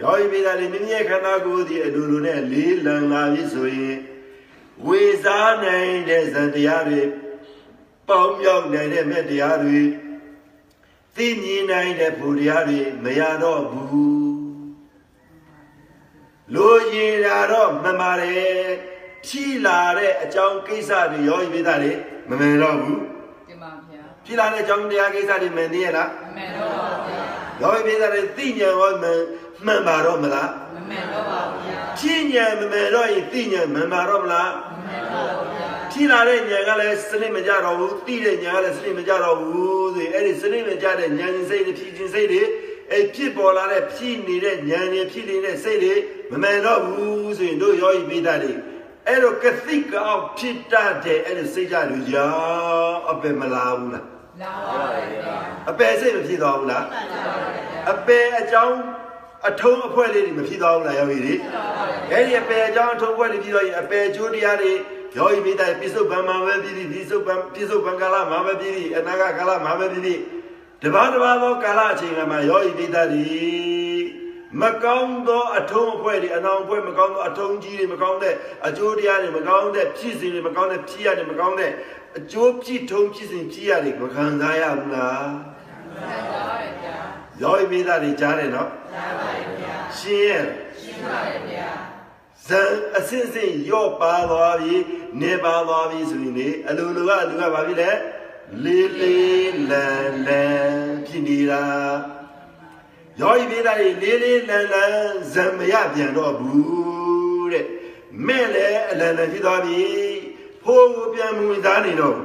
[0.00, 3.96] ရောပြည်သားလေးမိမိရဲ့ခန္ဓာကိုယ်ဒီအလိုလိုနဲ့လေးလံလာပြီဆိုရင်
[4.86, 7.02] ဝေစားနိုင်တဲ့ဇံတရားတွေ
[8.08, 9.80] ပေါင်းမြောက်နိုင်တဲ့မြတ်တရားတွေ
[11.16, 14.34] သိမြင်နိုင်တဲ့ဘူတရားတွေမရတော့ဘူး
[16.54, 18.64] လိုရည်တာတော့မှန်ပါတယ်
[19.26, 21.92] ဖြီးလာတဲ့အကြောင်းကိစ္စတွေရောဤပြည်သားတွေ
[22.28, 23.00] မမှန်တော့ဘူး
[23.48, 27.22] ဒီပါဗျာဖြီးလာတဲ့အကြောင်းတရားကိစ္စတွေမှန်သေးရဲ့လားမမှန်တော့ပါဗျာ
[27.62, 29.20] ရောဤပြည်သားတွေသိဉာဏ်ရောမှန်
[29.66, 42.42] မှန်ပါတော့မလားမမှန်တော့ပါဗျာဖြီးဉာဏ်မမှန်တော့ရင်သိဉာဏ်မှန်ပါတော့မလားမမှန်တော့ပါဗျာဖြီးလာတဲ့ဉာဏ်ကလည်းစနစ်မကြတော့ဘူးသိတဲ့ဉာဏ်ကလည်းစနစ်မကြတော့ဘူးဆိုရင်အဲ့ဒီစနစ်မကြတဲ့ဉာဏ်ရှင်စိတ်တွေဖြီးခြင်းစိတ်တွေ
[42.90, 45.94] အဲ့ဖြစ်ပေါ်လာတဲ့ဖြီးနေတဲ့ဉာဏ်တွေဖြီးနေတဲ့စိတ်တွေ
[46.32, 48.52] မမှန်တော့ဘူးဆိုရင်တို့ရောဤပိဋကတွေ
[49.06, 54.06] အဲ့တော့ကသိကောက်ဖြစ်တတ်တဲ့အဲ့ဒီစိတ်ကြတွေကြောင့်အပယ်မလာဘူးလား
[54.40, 55.36] လာပါဗျာ
[55.70, 57.24] အပယ်စိတ်မဖြစ်သွားဘူးလားလာပါဗျာ
[57.92, 58.78] အပယ်အကြောင်း
[59.48, 61.34] အထုံးအဖွဲ့လေးတွေမဖြစ်သွားဘူးလားယောဂီတွေ
[62.10, 64.72] အဲ့ဒီအပယ်အကြောင်းအထုံးအဖွဲ့တွေပြီးတော့ရင်အပယ်ကျိုးတရားတွေ
[65.16, 70.20] ယောဂီမိသားပြစ္ဆုတ်ဗံမှာပဲပြည်ပြီးပြစ္ဆုတ်ဗံပြစ္ဆုတ်ဗံကာလမှာပဲပြည်ပြီးအနာဂတ်ကာလမှာပဲပြည်ပြီး
[70.82, 73.24] တပါးတပါးသောကာလအချိန်မှာယောဂီမိသားတွေ
[74.60, 78.34] မကောင်းသောအထုံးအဖွဲ့တွေအနောင်အဖွဲ့မကောင်းသောအထုံးကြီးတွေမကောင်းတဲ့
[78.66, 81.70] အကျိုးတရားတွေမကောင်းတဲ့ဖြစ်စဉ်တွေမကောင်းတဲ့ဖြစ်ရတွေမကောင်းတဲ့
[82.18, 85.28] အကျိုးဖြစ်ထုံးဖြစ်စဉ်ဖြစ်ရတွေမခံစားရဘူးလား
[85.96, 86.44] လာပါ
[86.82, 89.28] ဗျာ ယောဂီမိသားတွေကြားတယ်နော်လာပါ
[89.60, 90.44] ဗျာရှင်းရဲ့
[90.80, 91.18] ရှင်းပါ
[91.48, 91.68] ဗျာ
[92.46, 92.62] ဇံ
[92.98, 94.76] အစစ်စစ်ရော့ပါသွားပြီ
[95.20, 97.90] နေပါသွားပြီဆိုရင်လေအလိုလိုကအလူကဘာဖြစ်လဲ
[98.64, 100.74] လေးလေးလန်လန်
[101.06, 101.64] ဖြစ်နေတာ
[103.20, 104.96] ရောဤပေးတာလေးလေးလန်လန်
[105.32, 107.66] ဇံမရပြန်တော့ဘူးတဲ့
[108.26, 109.82] မဲ့လေအလန်လန်ဖြစ်သွားပြီ
[110.64, 112.16] ဖိုးကိုပြန်မှုသားနေတော့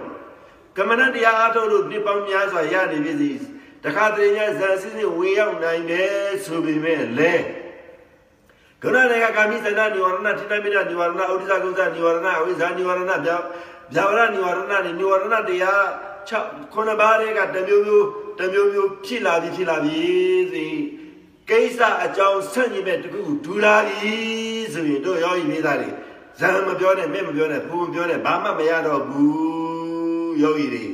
[0.77, 3.31] ကမ္မဏတရားအားထုတ်လို့နှစ်ပေါင်းများစွာရနေပြီစီ
[3.83, 6.11] တခါတည်းညာဇန်စစ်စစ်ဝင်ရောက်နိုင်တယ်
[6.45, 7.33] ဆိုပေမဲ့လေ
[8.81, 13.37] ကရုဏာနဲ့ကာမိသနာနိဝရဏထိတမိနနိဝရဏဥဒိသကုသနိဝရဏအဝိဇ္ဇာနိဝရဏဗျာ
[13.93, 15.83] ဗျာဝရနိဝရဏနိဝရဏတရား
[16.29, 18.07] 6ခုနှစ်ပါးတည်းကတမျိုးမျိုး
[18.39, 19.99] တမျိုးမျိုးဖြစ်လာပြီဖြစ်လာပြီ
[20.51, 20.65] စီ
[21.49, 24.13] ကိစ္စအကြောင်းဆန့်ကျင်မဲ့တခုဒူလာပြီ
[24.73, 25.89] ဆိုရင်တို့ရောဤမိသားတွေ
[26.39, 30.85] ဇံမပြောနဲ့မဲ့မပြောနဲ့ဘူးမပြောနဲ့ဘာမှမရတော့ဘူးယောဂီတွေ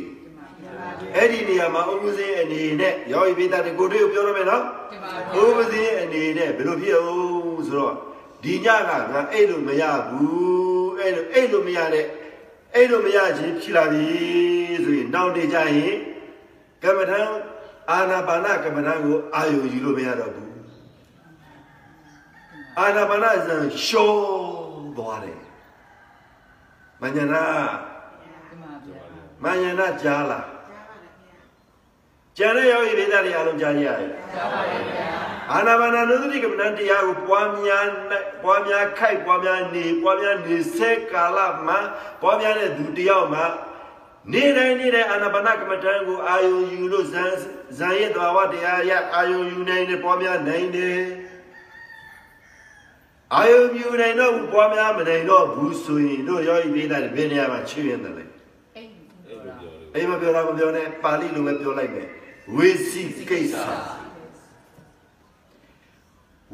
[1.15, 7.95] အဲ့ဒီနေရာမှာဥပ္ပဇင်းအနေနဲ့ယောဂီမိသားတွေကိုတို့ပြောရမယ်နော်ဒီပါဘိုးပစင်းအနေနဲ့ဘယ်လိုဖြစ်အောင်ဆိုတော့
[8.43, 8.97] ဒီညကငါ
[9.33, 12.05] အဲ့လိုမရဘူးအဲ့လိုအဲ့လိုမရတဲ့
[12.75, 14.05] အဲ့လိုမရခြင်းဖြစ်လာပြီ
[14.83, 15.95] ဆိုရင်နောက်တည်ကြရင်
[16.83, 17.21] ကမ္မထံ
[17.91, 20.51] အာနာပါနကမ္မထံကိုအာယုယူလို့မရတော့ဘူး
[22.79, 23.55] အာနာပါနဇံ
[23.85, 24.13] ရှော
[24.97, 25.39] သွားတယ်
[27.01, 27.43] မညာနာ
[28.21, 29.01] ဒီပါဗျာ
[29.43, 30.39] မညာနာကြားလာ
[32.37, 35.07] ကျန်တဲ့ယောဂီဒေသတွေအလုံးကြားကြရတယ်လာပါဗျာ
[35.51, 41.79] အာနာပါနာနုသတိကမ္မဋ္ဌာန်းတရားကိုပွားများနိုင်ပွားများခိုက်ပွားများနေပွားများနေစေကာလမှာ
[42.21, 43.45] ပွားများတဲ့သူတယောက်မှာ
[44.31, 47.31] နေတိုင်းနေတိုင်းအာနာပါနကမ္မဋ္ဌာန်းကိုအာယုံယူလို့ဇန်
[47.77, 50.99] ဇန်ရဲ့တဘာဝတရားရအာယုံယူနိုင်တယ်ပွားများနိုင်တယ်
[53.35, 58.23] အာယုံယူနိုင်တော့ဘူးပွားများမနိုင်တော့ဘူးဆိုရင်တို့ရောဤပေးတဲ့ဘယ်နေရာမှာချွေရင်တယ်လဲ
[58.75, 58.91] အိမ်
[59.93, 62.09] အိမ်မပြောတာမပြောနဲ့ပါဠိလိုပဲပြောလိုက်မယ်
[62.53, 63.55] ဝေစီကိစ္စ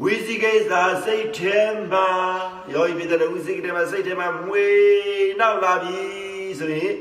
[0.02, 0.74] ဝိသိကိစ္စ
[1.06, 1.58] စိတ်ထဲ
[1.92, 2.08] မှာ
[2.74, 4.68] ယောဂီပြည်တဲ့ဝိသိကိထဲမှာစိတ်ထဲမှာမွေ
[5.40, 6.00] နောက်လာပြီ
[6.60, 6.94] ဆိုရင်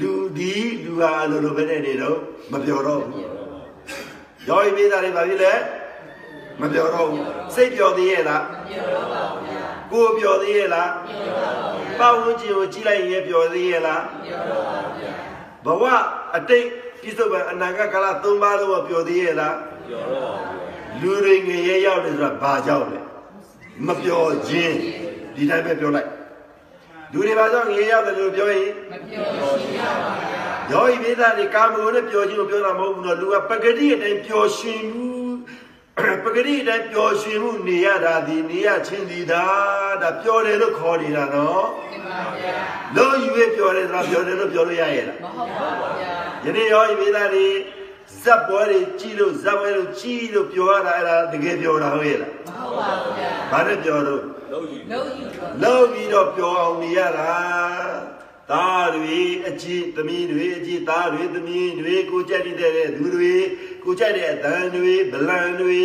[0.00, 2.18] လူဒီလူဟာအလိုလိုပဲနဲ့နေတော့
[2.52, 3.24] မပြောတော့ဘူး
[4.48, 5.52] ယောဂီမိသားတွေဘာဖြစ်လဲ
[6.60, 7.24] မပြောတော့ဘူး
[7.54, 15.14] စိတ်ပျော်သေးရဲ့လားပြောတော့ပါဗျာကိုယ်ပျော်သေးရဲ့လားပြောတော့ပါဗျာပတ်ဝန်းကျင်ကိုကြည့်လိုက်ရင်ပျော်သေးရဲ့လားပြောတော့ပါဗျာ
[15.64, 15.84] ဘဝ
[16.36, 16.66] အတိတ်
[17.02, 19.56] ပြစ္ဆုတ်ပံအနာဂတ်ကာလ၃ပါးလုံးကိုပျော်သေးရဲ့လား
[19.88, 20.32] ပြောတော့ပါ
[21.00, 23.00] ဘူးလူတွေငရေရောက်တယ်ဆိုတာဘာကြောင့်လဲ
[23.86, 24.76] မပျော်ခြင်း
[25.34, 26.08] ဒီတိုင်းပဲပြောလိုက်
[27.12, 35.11] လူတွေဘာကြောင့်ငရေရောက်တယ်လို့ပြောရင်မပြောရှိရပါဗျာယောဂီမိသားတွေကာမဂုဏ်နဲ့ပျော်ခြင်းကိုပြောတာမဟုတ်ဘူးနော်လူကပဂတိအတိုင်းပျော်ရွှင်မှု
[35.96, 39.44] ပဂတိအတိုင်းပျော်ရွှင်မှုနေရတာဒီနေရချင်းဒီတာ
[40.02, 42.56] ဒါပျော်တယ်လို့ခေါ်နေတာနော်တင်ပါဗျာ
[42.96, 46.12] လို့ယူရပျော်တယ်ဆိုတာပျော်တယ်လို့ပြောလို့ရရဲ့လားမဟုတ်ပါဗျာ
[46.44, 47.46] ယနေ့ယောဂီမိသားတွေ
[48.22, 57.32] ဇက်ပွဲတွေကြီးလို့ဇက်ပွဲလို့ကြီးလို့ပျော်ရတာအဲ့ဒါတကယ်ပျော်တာဟုတ်ရဲ့လားမဟုတ်ပါဗျာဘာနဲ့ပျော်တော့လုံးယူလုံးယူတော့လောက်ပြီးတော့ပျော်အောင်နေရတာ
[58.52, 63.34] သားတွေအကြည့်သမီးတွေအကြည့်သားတွေသမီးတွေကိုကြက်တဲ့သူတွေ
[63.84, 65.80] ကိုကြက်တဲ့အတန်တွေဗလန်တွေ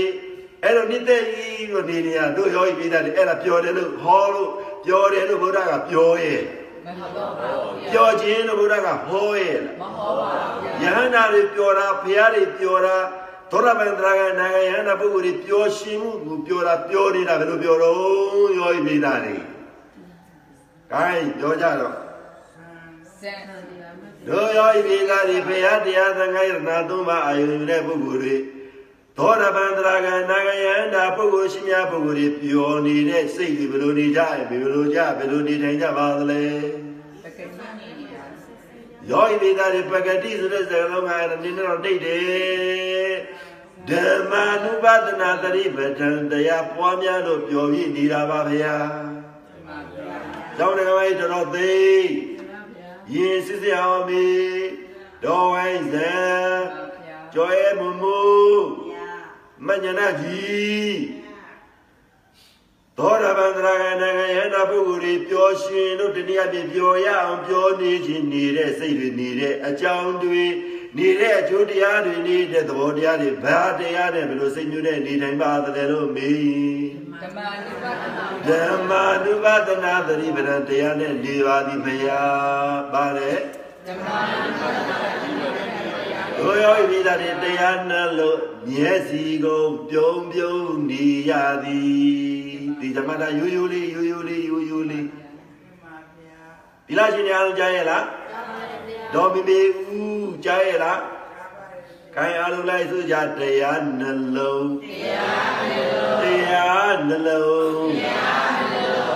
[0.63, 4.51] အဲ့လိုနေတဲ့ကြီးကိုနေနေရတို့ယောဂီမိသားတွေအဲ့ဒါပျော်တယ်လို့ဟောလို့
[4.85, 6.41] ပျော်တယ်လို့ဘုရားကပြောရဲ့
[6.85, 10.31] မဟုတ်ပါဗျာပျော်ခြင်းလို့ဘုရားကဟောရဲ့လားမဟုတ်ပါ
[10.81, 12.97] ဗျာယဟန္တာတွေပျော်တာဘုရားတွေပျော်တာ
[13.51, 19.35] သောရပန်တရာကနာဂယဟန္တာပုဂ္ဂိုလ်တွေပျော်ရှင်မှုကိုပျော်တာပျော်နေတာဘယ်လိုပျော်တော့ယောဂီမိသားတွေ။
[20.93, 22.06] ကိုင်းပြောကြတော့စံ
[24.27, 28.35] တို့ယောဤမိသားတွေဘုရားတရားသံဃာယရဏသုံးပါးအာယုန်တဲ့ပုဂ္ဂိုလ်တွေ
[29.17, 36.43] သောရပန္တရာကနာဂယန္တာပုဂ္ဂိုလ်ရှင်များပုဂ္ဂိုလ်တွေပျော်နေတဲ့စိတ်တွေဘယ်လိုနေကြရဲ့ဘယ်လိုကြဘယ်လိုနေထိုင်ကြပါသလဲ
[37.23, 38.23] တကယ်ကြီးနေနေတာ။
[39.09, 43.13] ယောဤမိသားတွေပဂတိဆိုတဲ့စကားလုံးကနည်းနည်းတော့တိတ်တယ်။
[43.89, 48.75] ဓမ္မ ानु ပဒနာတရိပဒံတရားပွားများလို့ပျော်ပြည့်နေတာပါဗျာ
[49.49, 50.17] တင်ပါဗျာ။
[50.57, 51.75] ကျောင်းတော်ကမိုင်းတော်တော်သိ
[53.15, 54.27] ယေစစ်စရာမေ
[55.23, 56.13] ဒေါ်ဝိုင်းဇံ
[57.01, 58.19] ဗျာကျော်ရဲမမူ
[59.65, 60.99] မညနာကြီး
[62.97, 70.43] သောရဗန္တရာကနိုင်ငံယန္တာပုဂ္ဂိုလ်တွေပျော်ရွှင်လို့တနည်းအားဖြင့်ပျော်ရအောင်ပျော်နေခြင်းနေတဲ့စိတ်တွေနေတဲ့အကြောင်းတွေ
[70.97, 77.97] နေတဲ့အကျိုးတရားတွေနေတဲ့သဘောတရားတွေဘာတရားနဲ့ဘယ်လိုစိတ်မျိုးနဲ့နေထိုင်ပါသလဲလို့မေး ဓမ္မနိဗ္ဗာန်
[78.47, 83.39] ဓမ္မာနုပဒနာသတိပဒံတရားနဲ့နေပါသည်ဘုရားပါတယ်
[83.87, 84.79] ဓမ္မနိဗ္ဗာန်
[86.37, 91.31] တို့ရောဤသားတွေတရားနှလို့မျက်စီကိုပြုံးပြုံးနေရ
[91.63, 95.05] သည်ဒီဓမ္မတာရိုးရိုးလေးရိုးရိုးလေးရိုးရိုးလေး
[96.87, 98.03] ဒီလားရှင်များလုံးကြားရဲ့လား
[99.13, 100.99] ဒေါ်မီမီဦးကြားရဲ့လား
[102.19, 107.87] ခိုင်အားလုံးလိုက်ဆိုကြတရားနှလုံးတရားနှလုံး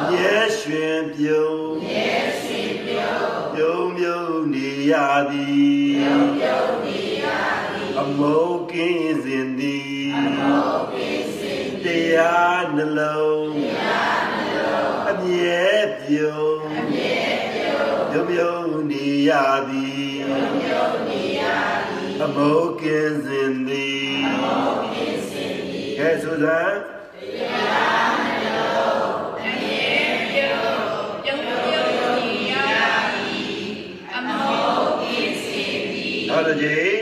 [0.09, 1.75] မျက်ရွှင်ပြုံး
[3.53, 4.93] ပြုံးပြုံးနေရ
[5.31, 5.99] သည်
[7.99, 10.11] အမုတ်ကင်းစဉ်သည်
[11.83, 11.85] တ
[12.15, 13.49] ရားနှလုံး
[15.09, 16.61] အမြဲပြုံး
[18.11, 19.31] ပြုံးပြုံးနေရ
[19.69, 20.00] သည်
[22.23, 24.11] အမုတ်ကင်းစဉ်သည်
[25.97, 26.77] ကဲဆိုစမ်း
[36.29, 37.01] နောက်တစ်ကြိမ်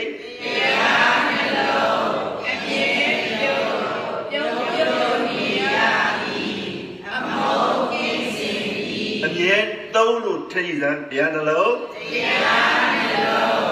[9.24, 9.56] အမြဲ
[9.94, 11.76] သုံးလို့ထိစံတရားနှလုံး
[13.18, 13.69] တို့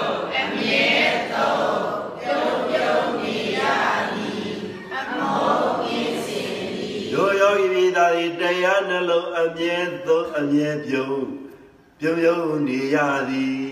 [7.49, 11.25] ယောဂီမိသားဤတရားနှလုံးအမြဲသုံးအမြဲပြုံး
[11.99, 12.97] ပြုံးပြုံးနေရ
[13.29, 13.63] သည်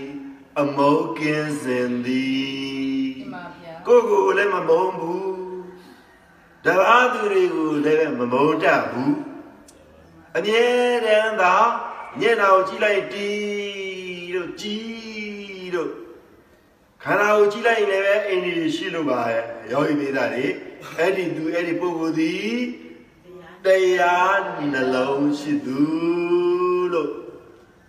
[0.60, 5.30] အမုတ်ကင်းစင်သည်တင်ပါဗျာကိုယ့်ကိုယ်လည်းမမုန်းဘူး
[6.64, 9.16] တပါးသူတွေကိုလည်းမမုန်းတတ်ဘူး
[10.36, 10.64] အမြဲ
[11.06, 11.56] တမ်းသာ
[12.20, 15.90] ညံ့တော်ကြည့်လိုက်တီးတို့ကြီးတို့
[17.02, 20.46] ခန္ဓာကိုကြည့်လိုက်ရင်လည်းပဲအိန္ဒိယရှိလို့ပါရဲ့ယောဂီမိသားတွေ
[20.98, 22.58] အဲ့ဒီသူအဲ့ဒီပုဂ္ဂိုလ်သည်
[23.64, 23.68] တ
[23.98, 24.42] ရား
[24.72, 25.80] နှလုံးရှိသူ
[26.92, 27.10] လို့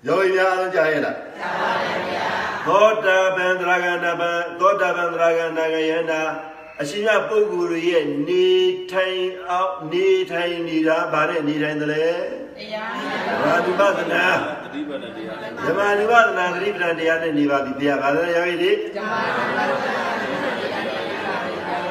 [0.07, 1.17] ယောဂီများအားကြားရဲ့လား
[2.67, 6.21] သောတာပန်သရဂန္တပံသောတာပန်သရဂန္တကယန္တာ
[6.81, 8.47] အရှင်မြတ်ပုဂ္ဂိုလ်ရဲ့နေ
[8.91, 12.07] ထိုင်အောင်နေထိုင်နေတာဗါနဲ့နေထိုင်တယ်လေ
[12.57, 14.25] တရားဓမ္မဥပဒနာ
[14.63, 20.28] တတိပဒတရားနဲ့ဓမ္မဥပဒနာသတိပ္ပံတရားနဲ့နေပါပြီဘုရားဗါလည်းရောရည်ဒီဓမ္မနိဗ္ဗာန်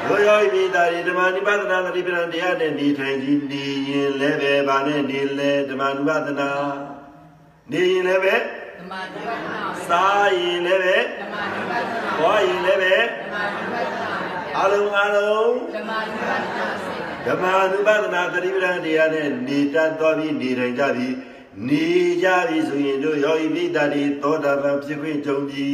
[0.09, 6.51] ရောရောဤတာဒီဓမ္မဥပဒနာသတိပ္ပံတရားနဲ့နေထိုင်ခြင်းနေရင်လည်းပဲဗါနဲ့နေလဲဓမ္မဥပဒနာ
[7.71, 9.40] နေရင်လည်းပဲဓမ္မနိဗ္ဗာန်
[9.88, 11.85] စားရင်လည်းပဲဓမ္မနိဗ္ဗာန်
[12.18, 13.88] သွားရင်လည်းပဲဓမ္မနိဗ္ဗာန်
[14.59, 16.42] အလုံးအလုံးဓမ္မနိဗ္ဗာန်
[16.85, 21.09] စေတဓမ္မ ानु ပဒနာသတိပဋ္ဌာန်တရားနဲ့နေတတ်သွားပြီးနေနိုင်ကြပြီ
[21.68, 21.87] နေ
[22.23, 25.71] ကြပြီဆိုရင်တို့ယောဂီပိဋ္ဌာတိသောတာပန်ဖြစ်ခွင့်ကြုံပြီ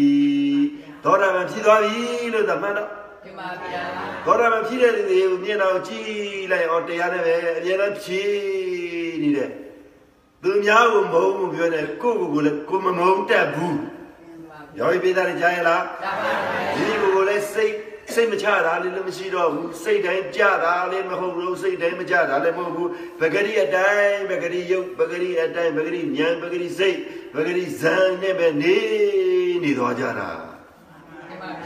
[1.05, 2.03] သောတာပန်ဖြစ်သွားပြီ
[2.35, 3.04] လို့သမန်တော့
[3.35, 3.85] ဒီမှာဗျာ
[4.27, 9.51] သောတာပန်ဖြစ်တဲ့လူတွေကိုမျက်နှာကိုကြည့်လိုက်အောင်တရားနဲ့ပဲအမြဲတမ်းဖြည့်နေတဲ့
[10.43, 13.83] သူများကိုမုန်းမှုပြောနေကိုယ့်ကိုယ်ကိုလည်းကိုယ်မမုန်းတတ်ဘူးဒီ
[14.49, 17.75] မှာယောဂီပိဋ္ဌာတိကြားရလားဒါပါပဲဒီကိုယ်ကိုလည်းစိတ်
[18.15, 26.99] စိတ်မချတာလည်းလည်းမရှိတော့ဘူးစိတ်တိုင်းကြတာလည်းမဟုတ်ဘူးစိတ်တိုင်းမကြတာလည်းမဟုတ်ဘူးပဂရိအတိုင်းပဂရိယုတ်ပဂရိအတိုင်းပဂရိဉာဏ်ပဂရိစိတ်
[27.35, 28.77] ပဂရိဇံနဲ့ပဲနေ
[29.63, 30.54] နေသွားကြတာဒီမှာ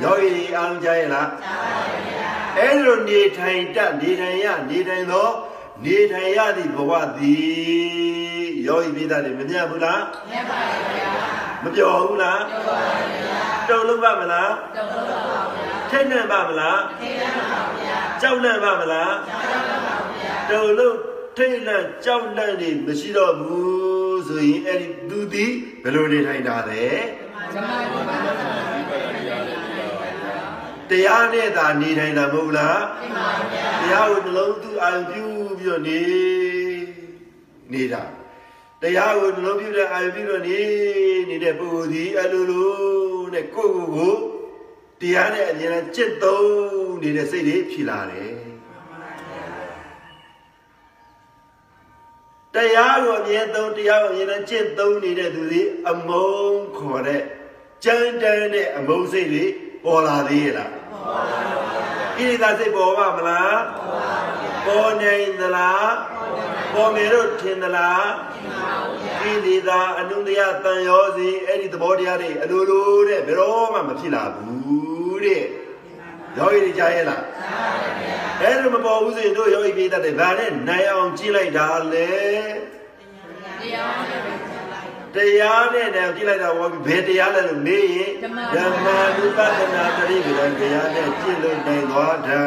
[0.03, 5.33] ယောဂီအားလုံးကြားရဲ့လားကြားပါပါဗျာအဲ့လိုနေထိုင်တတ်နေထိုင်ရနေထိုင်တော့
[5.85, 10.59] နေထိုင်ရသည့်ဘဝသည်ယောဂီပိသားတွေမမြတ်ဘူးလားမြတ်ပါ
[10.97, 11.11] ဗျာ
[11.63, 20.97] မပြောဘူးလားပြောပါဗျာတုံလုံးပါမလားတော်တော်ပါဗျာထိတ်နှံ့ပါမလားထေရပါဗျာကြောက်လန့်ပါမလားတော်တော်ပါဗျာတုံလုံး
[21.37, 26.85] ထိတ်လန့်ကြောက်လန့်နေမရှိတော့ဘူးဆိုရင်အဲ့ဒီသူသည်ဘယ်လိုနေထိုင်တာလဲ
[27.55, 28.68] ဓမ္မနိဗ္ဗာန်
[30.90, 35.26] တရားနဲ့သာနေထိုင်တာမဟုတ်လား ဒီမှာဗျာ တရားကိုနှလုံးသွင်းအာရုံပြု
[35.58, 36.02] ပြီးတော့နေ
[37.72, 38.04] နေတာ
[38.82, 40.62] တရားကိုနှလုံးပြုတဲ့အာရုံပြုတော့နေ
[41.30, 42.74] နေတဲ့ပုဂ္ဂိုလ်ဒီအလိုလို
[43.34, 44.16] နဲ့ကိုယ့်ကိုယ်ကို
[45.02, 46.52] တရားနဲ့အမြဲတမ်းจิตသုံး
[47.02, 48.34] နေတဲ့စိတ်တွေဖြစ်လာတယ်
[52.56, 57.22] တရားကိုအမြဲသုံးတရားကိုအမြဲတမ်းจิตသုံးနေတဲ့သူတွေအမုန်းခေါ်တဲ့
[57.84, 59.44] ကြမ်းတမ်းတဲ့အမုန်းစိတ်တွေ
[59.84, 60.77] ပေါ်လာသေးရဲ့လားပေါ်ပါဘူး
[62.17, 63.61] ဣရိသာစိတ်ပေါ်ပါမလား
[64.67, 65.93] ပေါ်နိုင်သလား
[66.75, 68.09] ပေါ်မယ်လို့ထင်သလား
[69.21, 75.45] ကိလေသာအနုတ္တယတန်ရောစီအဲ့ဒီသဘောတရားတွေအလိုလိုတဲ့ဘယ်တော့မှမဖြစ်လာဘူးတဲ့
[76.37, 77.23] ယောဂီတွေကြားရဲ့လား
[78.43, 82.11] အဲ့လိုမပေါ်ဘူးဆိုရင်တို့ယောဂီပြေးတတ်တယ်ဗာနဲ့နိုင်အောင်ကြည့်လိုက်တာလေ
[83.61, 84.58] တရားနဲ့ပဲ
[85.16, 88.38] တရားနဲ့တည်းကြည့်လိုက်တာဘောဘယ်တရားလဲလို့မေးရင်ဓမ္မ
[89.00, 92.42] ानु ပဒနာတတိပဒံတရားနဲ့ကြည့်လို့နိုင်သွားတာ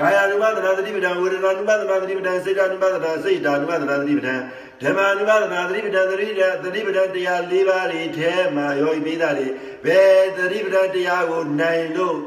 [0.00, 4.34] ကာယ ानु ပဒနာတတိပဒံဝေဒနာ ानु ပဒနာတတိပဒံစိတ် ानु ပဒနာစိတ် ानु ပဒနာတတိပဒံ
[4.82, 9.48] ဓမ္မ ानु ပဒနာတတိပဒံတတိပဒံတတိပဒံတရား၄ပါးတွေထဲမှာယောဂီပိသားတွေ
[9.84, 12.18] ဘယ်တတိပဒံတရားကိုနိုင်လို့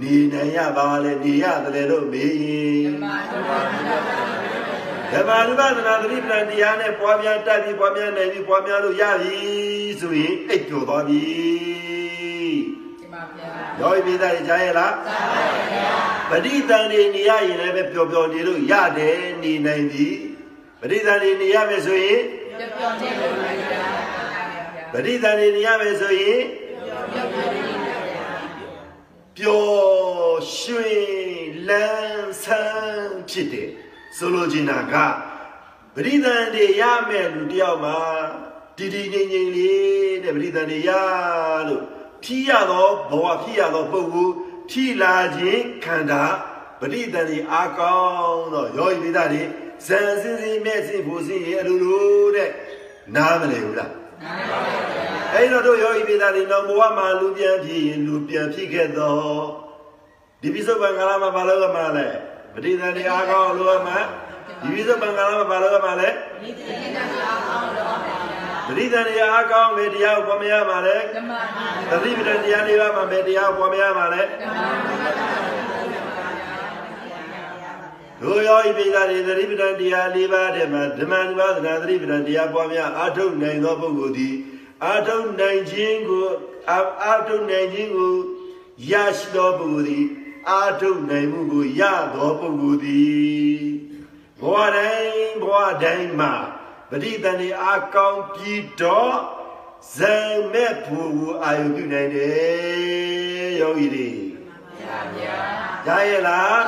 [0.00, 4.51] နေနိုင်ရပါလဲနေရတယ်လို့မေးရင် ဓမ္မနိဗ္ဗာန်
[5.13, 9.37] ဓမ္မ ानु ပဒနာသတိပ္ပံတရားနဲ့ပွားများတတ်ပြီးပွားများနိုင်ပြီးပွားများလို့ရပြီ
[9.99, 11.23] ဆိုရင်အိတ်ကျော်သွားပြီ
[12.99, 13.49] ဒီမှာဗျာ။
[13.79, 15.41] ရောပြီသားကြားရလားသာပါ
[15.73, 15.91] ဗျာ။
[16.29, 20.07] ပဋိသန္ဓေနေရရင်လည်းပဲပျော်ပျော်နေလို့ရတယ်နေနိုင်ပြီ။
[20.79, 22.21] ပဋိသန္ဓေနေရမယ်ဆိုရင်
[22.59, 23.85] ပြပြောင်းနေလို့ဗျာဗျာ
[24.93, 26.41] ပဋိသန္ဓေနေရမယ်ဆိုရင်
[26.85, 27.97] ပြောပြောင်းနေလို့ဗျာ
[29.37, 31.05] ပျော်ရွှင်
[31.67, 33.69] လန်းဆန်းဖြစ်တယ်။
[34.17, 34.93] ဆိုလိုချင်တာက
[35.95, 37.97] ပဋိသန္ဓေရမယ်လူတယောက်မှာ
[38.77, 40.89] တည်တည်ငြိမ်ငြိမ်လေးတဲ့ပဋိသန္ဓေရ
[41.67, 41.83] လို့
[42.23, 44.33] ဖြီးရသောဘဝဖြီးရသောပုဂ္ဂိုလ်
[44.69, 46.23] ဖြီးလာခြင်းခန္ဓာ
[46.79, 49.43] ပဋိသန္ဓေအာကောင်းတော့ယောဂီမိသားတွေ
[49.85, 52.49] ဇန်စင်းစင်းမဲ့စင်းဖို့စင်းရအလိုလိုတဲ့
[53.15, 53.91] နားမလဲဘူးလား
[55.33, 59.43] အဲ့တော့တို့ယောဂီပိသားတွေတော့ဘဝမှာလူပြန်ဖြစ်ရင်လူပြန်ဖြစ်ခဲ့တော့
[60.41, 62.07] ဒီပိစုပ္ပံကာလမှာဘာလို့ကမှလဲ
[62.55, 63.95] ပဋိသန္ဓေအားကောင်းလို့မှ
[64.61, 66.09] ဒီပိစုပ္ပံကာလမှာဘာလို့ကမှလဲ
[68.67, 75.13] ပဋိသန္ဓေအားကောင်းပဲတရားကိုပွားများပါလေဓမ္မနိဗ္ဗာန်သတိပဋ္ဌာန်တရားလေးပါးမှာပဲတရားကိုပွားများပါလေဓမ္မနိဗ္ဗာန်
[78.21, 84.35] တို့ယောဂီပိသားတွေသတိပဋ္ဌာန်တရားလေးပါးတဲ့မှာဓမ္မနုပါဒနာသတိပဋ္ဌာန်တရားပွားများအာထုတ်နိုင်သောပုဂ္ဂိုလ်သည်
[84.85, 86.25] အာထုတ်နိုင်ခြင်းကို
[86.71, 88.13] အာအာထုတ်နိုင်ခြင်းကို
[88.91, 90.05] ရရှိသောပုဂ္ဂိုလ်သည်
[90.49, 91.81] အာထုတ်နိုင်မှုကိုရ
[92.13, 93.63] သောပုဂ္ဂိုလ်သည်
[94.39, 96.33] ဘဝတိုင်းဘဝတိုင်းမှာ
[96.89, 99.15] ပဋိသန္ဓေအာကောင်းပြီးတော့
[99.95, 100.15] ဇံ
[100.51, 104.09] မဲ့ဖို့ကိုအာယုပြုနိုင်တယ်ယောဂီတွေ
[104.79, 106.61] ဗျာဗျာရရဲ့လား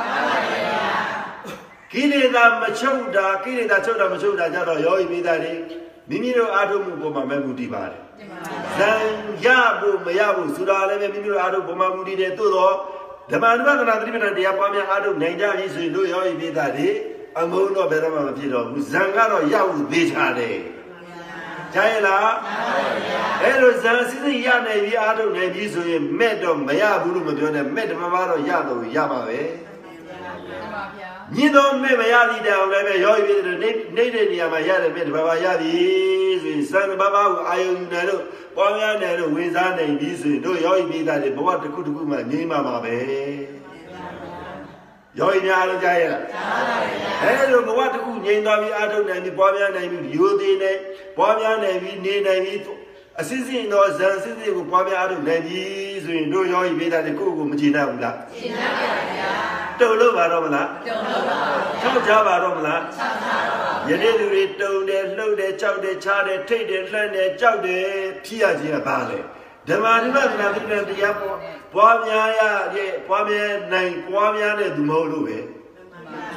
[1.92, 5.52] ကိလေသာမချုပ်တာကိလေသာချုပ်တာမချုပ်တာကြတော့ယောဂီမိသားတွေ
[6.08, 8.40] မိမိတို့အားထုတ်မှုပုံမှာမဲ့မူတည်ပါတယ်ဒီမှာ
[8.78, 8.92] ဇံ
[9.44, 9.46] ရ
[9.80, 12.74] ဖို့မရဖို့ဆိုတာလည်းပဲမိမိတို့အားထုတ်ပုံမှာမူတည်တယ်သို့တော့
[13.30, 16.88] ဓမ္မနုပဒနာသတိပဋ္ဌာန်တရားပွားများအားထုတ်နိုင်ကြပြီဆိုရင်တို့ယောဂီမိသားတွေ
[17.38, 20.58] အမုန်းတော့ဘယ်တော့မှမဖြစ်တော့ဘူးဇံကတော့ရဖို့သေးချတယ်
[21.74, 22.30] ကြားရလား
[23.42, 29.94] အဲ့လိုဇံစစ်စစ်ရနိုင်ပြီအားထုတ်နိုင်ပြီဆိုရင်မဲ့တော့မရဘူးလို့မပြောနဲ့မဲ့တမမတော့ရတော့ရပါပဲဒီ
[30.72, 38.22] မှာဗျာ ညင်တော်မဲ့မရသည့်တောင်လည်းပဲရောပြီးတဲ့နေနေတဲ့နေရာမှာရတယ်မဲ့တဘာဝရသည်ဆိုရင်စံတဘာဝကိုအာယုံနေလို့
[38.56, 42.96] ပွားများနေလို့ဝင်စားနိုင်ပြီဆိုရင်တို့ရောပြီးသားတွေဘဝတစ်ခုတစ်ခုမှငြိမ်းပါမှာပဲ
[45.18, 46.76] ရောရင်များလို့ကြားရလားကြားပါပါ
[47.22, 50.72] အဲလိုဘဝတစ်ခုငြိမ်းသွားပြီးအာထုတ်နိုင်ပြီးပွားများနိုင်ပြီးရိုသေးနေ
[51.16, 52.60] ပွားများနိုင်ပြီးနေနိုင်ပြီး
[53.20, 55.62] အစစ်စစ်တော့ဇန်စစ်စစ်ကိုပွားများအားထုတ်နိုင်ပြီ
[56.04, 59.30] ဆိုရင်တို့ရောပြီးသားတွေကိုယ့်ကိုမကြည်နိုင်ဘူးလားရှင်းပါပါဗျာ
[59.80, 61.38] တုံလို့ပါတော့မလားတုံလို့ပါ
[61.80, 67.86] ချောက်ကြပါတော့မလားဆောက်ထားတော့ယနေ့လူတွေတုံတယ်လှုပ်တယ်ကြောက်တယ်ချားတယ်ထိတ်တယ်လှမ်းတယ်ကြောက်တယ်
[68.24, 69.18] ဖြစ်ရခြင်းကဘာလဲ
[69.68, 71.36] ဓမ္မဓမ္မသနာတိတတရားပေါ်
[71.74, 72.42] ပွားများရ
[72.74, 75.38] တဲ့ပွားများနိုင်ပွားများတဲ့သူမဟုတ်လို့ပဲ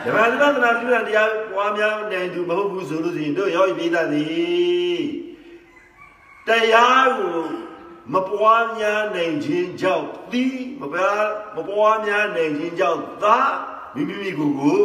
[0.06, 5.29] ဓမ္မဓမ္မသနာတိတတရားပွားများနိုင်သူမဟုတ်ဘူးဆိုလို့ရှိရင်တို့ရောက်ပြီးသားသည်
[6.50, 7.42] တရားကို
[8.14, 10.46] မပွားများနိုင်ခြင်းကြောင့်ဒီ
[10.82, 13.40] မပွားမပွားများနိုင်ခြင်းကြောင့်သာ
[13.94, 14.82] မိမိမိကိုယ်ကို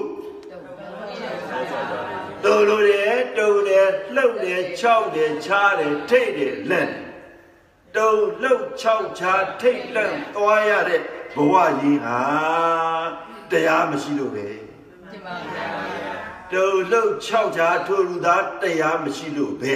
[2.44, 6.90] တုံလို့တယ်တုံတယ်လှုပ်တယ်ခြောက်တယ်ချားတယ်ထိတ်တယ်လက်
[7.96, 11.00] တုံလှုပ်ခြောက်ချားထိတ်လက်သွားရတဲ့
[11.36, 12.20] ဘဝကြီးဟာ
[13.50, 14.46] တရားမရှိလို့ပဲ
[15.10, 15.68] ဒီမှာဗျာ
[16.52, 19.74] တုံလှုပ်ခြောက်ချားထိုလူသားတရားမရှိလို့ပဲ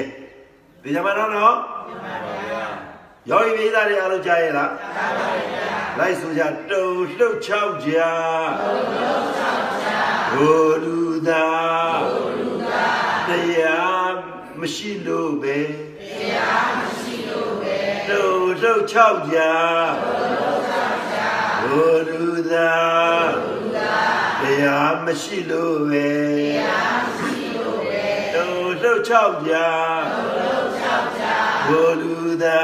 [0.88, 1.54] ဒီကြမှာတော့နော်
[3.30, 5.28] ယောဂီမိသားတွေအားလုံးကြားရလားကြားပါပါ
[5.98, 6.86] လိုက်ဆိုကြတုံ
[7.18, 10.52] လှုပ်ခြောက်ချားတုံလှုပ်ခြောက်ချားဘု
[10.84, 14.12] လူသားဘုလူသားတရား
[14.60, 15.58] မရှိလို့ပဲ
[18.08, 19.38] တုံလှုပ်ချောက်ကြ
[21.64, 22.72] ဘုလူသာ
[24.42, 28.50] တရားမရှိလို့ပဲတရားမရှိလို့ပဲတုံ
[28.82, 29.54] လှုပ်ချောက်ကြ
[31.68, 32.60] ဘုလူသာ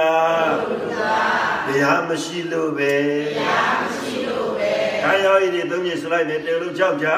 [1.67, 2.95] တရားမရှိလို့ပဲ
[3.27, 7.09] တရားမရှိလို့ပဲခါရောဤတွေသုံးညဆိုလိုက်တယ်တုံလှုပ်ချောက်ကြ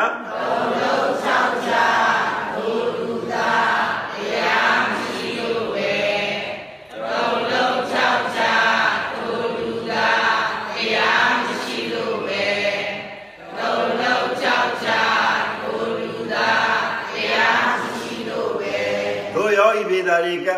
[19.37, 20.49] တို့ယောဤပေသာတွေက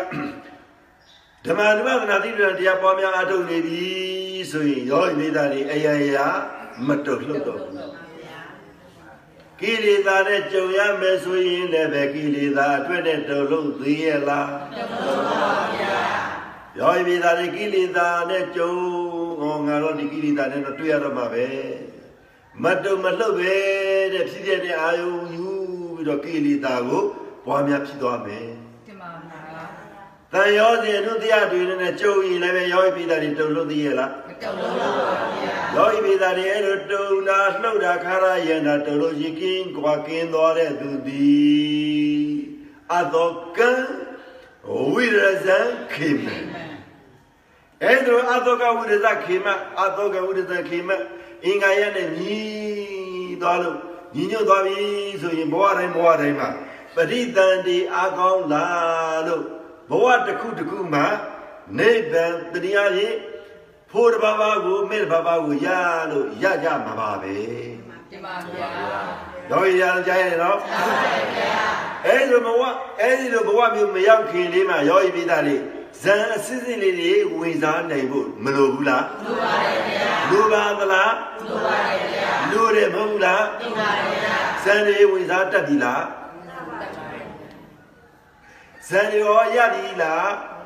[1.49, 3.85] ဓမ္မဓမ္မသနာတိပ္ပံတရားပွားများအထုတ်နေပြီ
[4.51, 6.27] ဆိုရင်ယောဤပေသာတွေအယရာ
[6.87, 7.75] မတုတ်လှုပ်တော့ဘူး
[9.59, 14.49] ကိလေသာနဲ့ကြုံရမယ်ဆိုရင်လည်းပဲကိလေသာအတွက်နဲ့တုတ်လို့သေးရဲ့လား
[16.77, 18.71] ယောဤပေသာတွေကိလေသာနဲ့ကြုံ
[19.39, 21.47] ဟောငါတော့ဒီကိလေသာနဲ့တော့တွေ့ရတော့မှာပဲ
[22.63, 23.55] မတုတ်မလှုပ်ပဲ
[24.13, 25.49] တဲ့ဖြစ်ဖြစ်တဲ့အာယုံယူ
[25.95, 27.03] ပြီးတော့ကိလေသာကို
[27.45, 28.58] ပွားများဖြစ်သွားမယ်ဒီမှာဗျာ
[30.33, 34.89] တန်ရောစဉ်အနုတရားတွေနဲ့ကြုံရင်လည်းပဲယောဂီပိသားတွေတုံလို့သိရလားမတုံလို့ပါ
[35.41, 42.29] ဗျာယောဂီပိသားတွေအဲ့လိုတုံတာလှုပ်တာခါရယန္တာတုံလို့ရှိကင်းကွာကင်းသွားတဲ့သူသည်
[42.95, 43.71] အတောကံ
[44.91, 45.59] ဝိရဇံ
[45.93, 46.25] ခေမ
[47.83, 49.47] အဲ့လိုအတောကဝိရဇခေမ
[49.81, 50.89] အတောကဝိရဇခေမ
[51.45, 52.39] အင်္ဂါရနဲ့ညီ
[53.41, 53.77] သွားလို့
[54.15, 54.79] ညီညွတ်သွားပြီ
[55.21, 56.49] ဆိုရင်ဘဝတိုင်းဘဝတိုင်းမှာ
[56.95, 58.65] ပရိသန္တိအကောင်းလာ
[59.27, 59.58] လို့
[59.89, 61.05] ဘဝတစ်ခုတစ်ခုမှာ
[61.77, 63.15] နိဗ္ဗာန်တရားရင်
[63.91, 65.67] ဖို့တစ်ပါးပါးကိုမဲ့တစ်ပါးပါးကိုရ
[66.11, 67.35] လို့ရကြမှာပါပဲ
[68.11, 68.69] ဒီမှာဗျာ။
[69.51, 71.03] တော့ရအောင်ကြားရတယ်နော်။ဟုတ်ပါ
[71.37, 71.53] ဗျာ။
[72.07, 72.63] အဲဒီလိုဘဝ
[73.01, 75.61] အဲဒီလိုဘဝမျိုးမရောက်ခင်လေးမှာရောဤပိသားလေး
[76.01, 81.11] ဇန်အစစ်စစ်လေးတွေဝင်စားနိုင်ဖို့မလိုဘူးလား။လိုပါတယ်ဗျာ။လိုပါသလား။
[81.47, 86.01] လိုပါတယ်ဗျာ။လိုတယ်မဟုတ်ဘူးလား။လိုပါတယ်ဗျာ။ဇန်တွေဝင်စားတတ်ပြီလား။
[88.89, 90.29] ဇန်တွေရောရပြီလား။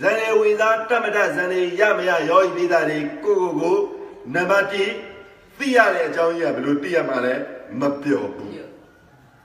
[0.00, 3.78] ဇန်တွေဝင်စားတတ်မတတ်ဇန်တွေရမရရောဤပိသားလေးကိုကိုကို
[4.34, 7.34] နံပါတ်1သိရတဲ့အကြောင်းကြီးကဘယ်လိုသိရမှာလဲ
[7.80, 8.52] မပြောဘူး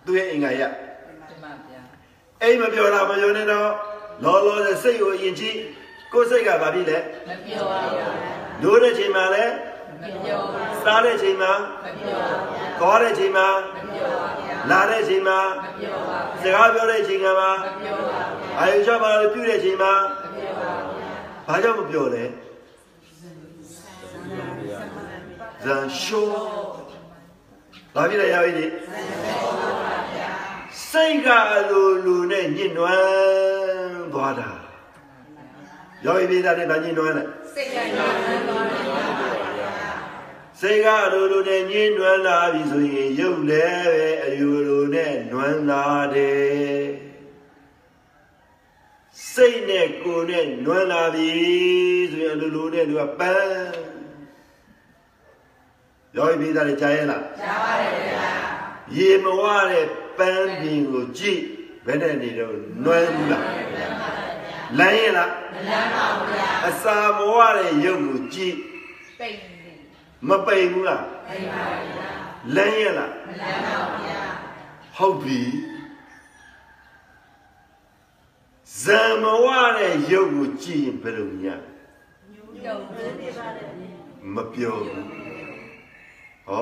[0.05, 0.61] သူရဲ့အင်္ဂါရ
[1.29, 1.81] ဒီမှာဗျာ
[2.41, 3.69] အိမ်မပြောတာမပြောနဲ့တော့
[4.23, 5.57] လောလောဆယ်စိတ်ကိုအရင်ကြည့်
[6.13, 6.97] ကိုယ်စိတ်ကဘာဖြစ်လဲ
[7.29, 7.99] မပြောပါဘူး
[8.63, 9.72] လို့တဲ့ချိန်မှာလဲမပြောပါဘူး
[10.83, 11.53] စားတဲ့ချိန်မှာ
[11.83, 22.23] မပြောပါဘူးခေါ်တဲ့ချိန်မှာမပြောပါဘူးလာတဲ့ချိန်မှာမပြောပါဘူးစကားပြောတဲ့ချိန်ကမှာမပြောပါဘူးအာယုချပါလို့ပြုတဲ့ချိန်မှာမပြောပါဘူးဘာကြောင့်မပြောလဲ
[25.63, 26.27] ဇန်ရှော
[27.95, 28.65] ဘာဖြစ်လဲရပြီ
[30.89, 34.49] စိတ်ကအလိုလိုနဲ့ညှဉ်းနှွမ်းသွားတာ
[36.05, 38.09] ရောဤပြည်သားနဲ့ဗာညှဉ်းနှွမ်းတယ်စိတ်ကလည်းမပြော
[38.47, 39.42] ပါဘူး
[40.65, 46.83] စိတ်ကအလိုလိုနဲ့ညှဉ်းနှွမ်းလာပြီဆိုရင်ရုပ်လည်းပဲအလိုလိုနဲ့နှွမ်းလာတယ်
[49.31, 51.31] စိတ်နဲ့ကိုယ်နဲ့နှွမ်းလာပြီ
[52.11, 53.73] ဆိုရင်အလိုလိုနဲ့သူကပန်း
[56.15, 58.31] ယောဂီပိသားတွေကြားရဲ့လားကြားပါတယ်ဗျာ
[58.97, 59.87] ရေမဝတဲ့
[60.17, 61.41] ပန်းပင်ကိုကြည့်
[61.85, 63.45] ဘယ်နဲ့နေတော့နွယ်ဘူးလား
[64.79, 68.55] လမ်းရဲ့လားမလန်းပါဘူးဗျာအစာမဝတဲ့ရုပ်ကိုကြည့်
[69.19, 69.52] ပိတ်နေ
[70.29, 72.09] မပိန်ဘူးလားပိတ်ပါဗျာ
[72.55, 74.21] လမ်းရဲ့လားမလန်းပါဘူးဗျာ
[74.95, 75.41] ဟုတ်ပြီ
[78.81, 79.47] ဇံမဝ
[79.77, 81.59] တဲ့ရုပ်ကိုကြည့်ရင်ဘယ်လိုမြင်
[82.63, 82.83] ပြုံး
[83.19, 83.69] နေပါတယ်
[84.35, 85.05] မပြောဘူး
[86.49, 86.55] ဩ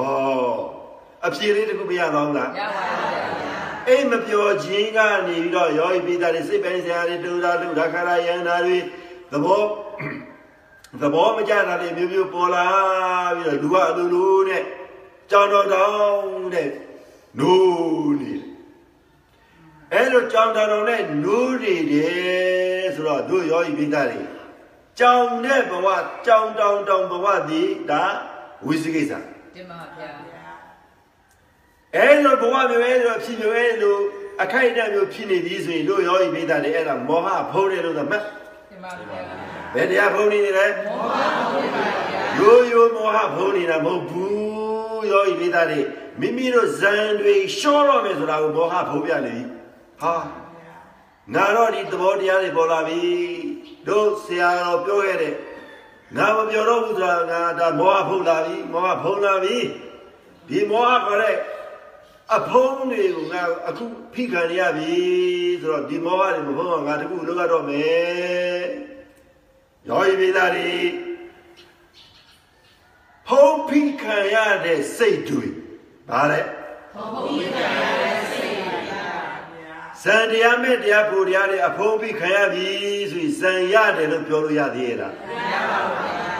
[1.27, 3.55] အဖြေလေးတစ်ခုမရတော့ဘူးလားရပါတယ်ဗျာ
[3.87, 8.77] အိမ်မပြောခြင်းကနေပြီးတော့ယောဂီပိသားတွေစိတ်ပိုင်းဆရာတွေတူတာတူဒါခရာယန္တာတွေ
[9.31, 9.63] သဘော
[10.99, 12.65] သဘောမကျတာတွေမျိုးမျိုးပေါ်လာ
[13.35, 14.63] ပြီးတော့လူကအလိုလိုနဲ့
[15.29, 16.69] ကြောင်တော်တောင်တဲ့
[17.39, 18.47] နိုးနေတယ်
[19.93, 24.21] အဲလိုကြောင်တော်တောင်နဲ့နိုးနေတယ်ဆိုတော့တို့ယောဂီပိသားတွေ
[24.99, 25.87] ကြောင်တဲ့ဘဝ
[26.25, 28.03] ကြောင်တောင်တောင်ဘဝဒီဒါ
[28.65, 29.11] ဝိသိကိစ္စ
[29.55, 30.09] တင်ပါဗျာ
[31.95, 33.97] အဲလိုဘဝမျိုးအဲလိုဖြစ်မျိုးအဲလို
[34.43, 38.23] အခိုက်အတန့်မျိုးဖြစ်နေပြီဆိုရင်တို့ယောဂီပိသားတွေအဲ့ဒါမောဟဖုံးတယ်လို့သတ်မှတ်
[38.69, 41.23] တင်ပါဗျာ ဘယ်တရားဖုံးနေနေလဲမောဟပါ
[41.55, 45.79] ဗျာရိုးရိုးမောဟဖုံးနေတာမဟုတ်ဘူးယောဂီပိသားတွေ
[46.19, 49.43] မိမိတို့ဇန်တွေရှော့တော့မယ်ဆိုတာကိုမောဟဖုံးပြနေပြီ
[50.01, 50.15] ဟာ
[51.33, 53.01] ငါတော့ဒီသဘောတရားတွေပေါ်လာပြီ
[53.87, 55.33] တို့ဆရာတော်ပြောခဲ့တဲ့
[56.17, 59.57] ငါမပြောတော့ဘူးဆိုတာငါဒါမောဟဖုံးလာပြီမောဟဖုံးလာပြီ
[60.47, 61.35] ဒီမောဟခေါ်တဲ့
[62.35, 64.93] အဖုံးတွေကိုငါအခုဖိခံရပြီ
[65.61, 68.90] ဆိုတော့ဒီမောဟတွေမဖုံးအောင်ငါတခုလုပ်ရတော့မယ်
[69.89, 70.71] ရောဤမိသားတွေ
[73.27, 75.47] ဖုံးဖိခံရတဲ့စိတ်တွေ
[76.09, 76.45] ဗါတဲ့
[76.95, 82.67] ဘုံဘုံကြီးကလည်းစိတ်ပါဗျာဇန်တရားမဲ့တရားဖို့တရားတွေအဖုံးဖိခံရပြီ
[83.11, 86.39] ဆိုရင်ဇန်ရတယ်လို့ပြောလို့ရသေးရဲ့လားမရပါဘူးဗျာ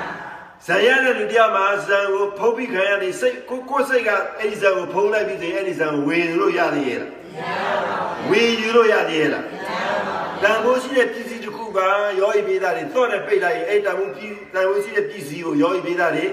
[0.66, 7.44] ဇန်ရတဲ့လူတရားမှာဇန်ကိုဖုံးဖိခံရနေစိတ်ကိုကိုယ်စိတ်ကအဲ့ဒီဇန်ကိုဖုံးလိုက်ပြီးဆိုရင်အဲ့ဒီဇန်ကိုဝင်လို့ရသေးရဲ့လားမရ
[7.86, 9.72] ပါဘူးဝေယူလို့ရသေးရဲ့လားမရ
[10.06, 11.31] ပါဘူးတန်ဖိုးရှိတဲ့ပစ္စည်းတစ်ခု
[11.78, 11.80] က
[12.20, 16.26] ယောဂီပေးသားတွေသော့နဲ့ပိတ်လိုက်ရင်အဲ့တန်ဖိုးပြည်တန်ဖိုးရှိတဲ့ပစ္စည်းကိုယောဂီပေးသားတွေ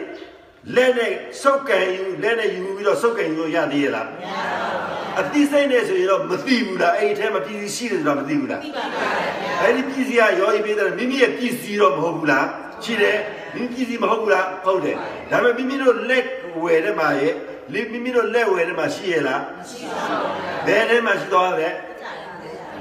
[0.75, 1.13] လက်နဲ့
[1.43, 9.09] စုပ်ကန်ယူလက်နဲ့ယူပြီးတော့စုပ်ကန်ယူလို့ရသေးရဲ့လားမရပါဘူးအတိစိတ်နဲ့ဆိုရင်တော့မသိဘူးလားအဲ့ဒီထဲမှာပစ္စည်းရှိတယ်ဆိုတာမသိဘူးလားသိပါပါ
[9.41, 12.47] ဗျာအဲ့ဒီပစ္စည်းကယောဂီပေးသားမိမိရဲ့ပစ္စည်းတော့မဟုတ်ဘူးလား
[12.85, 13.19] ရှိတယ်
[13.55, 14.97] မိမိပစ္စည်းမဟုတ်ဘူးလားဟုတ်တယ်
[15.31, 16.25] ဒါပေမဲ့မိမိတို့လက်
[16.63, 17.35] ဝယ်ထဲမှာရဲ့
[17.73, 21.69] လေမိမိတို့လက်ဝယ်ထဲမှာရှိရဲ့လားရှိပါဘူးဗျာဘယ်ထဲမှာရှိသွားလဲ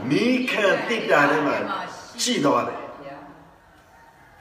[0.09, 1.55] မိခံတိတာထဲမှာ
[2.21, 3.17] ရှိသွားတယ်ဗျာ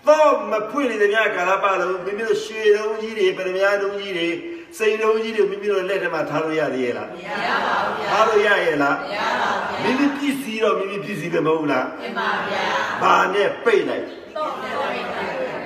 [0.07, 4.29] တော့မဖွင့်နေတဲ့များကာလပတ်လုံးမိမိတို့ရွှေတုံးကြီးတွေပရမညာတုံးကြီးတွေ
[4.79, 9.51] စိန်တုံးကြီးတွေမိမိတို့လက်ထဲမှာထားလို့ရသေးရဲ့လားမရပါဘူးဗျာထားလို့ရရဲ့လားမရပါ
[9.85, 12.63] ဘူးမိမိပစ္စည်းတော့မိမိပစ္စည်းပဲမဟုတ်လားတင်ပါဗျာ
[13.03, 14.05] ဘာနဲ့ပိတ်လိုက်
[14.37, 15.57] တော့ပြောရတာဗျာ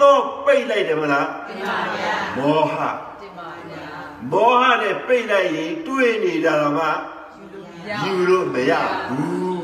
[0.00, 2.72] တော့ပိတ်လိုက်တယ်မလားတင်ပါဗျာမောဟ
[3.20, 3.84] တင်ပါဗျာ
[4.32, 6.86] မောဟနဲ့ပိတ်လိုက်ရင်တွေးနေတာတော့မှ
[8.04, 8.72] ယူလို့မရ
[9.08, 9.55] ဘူး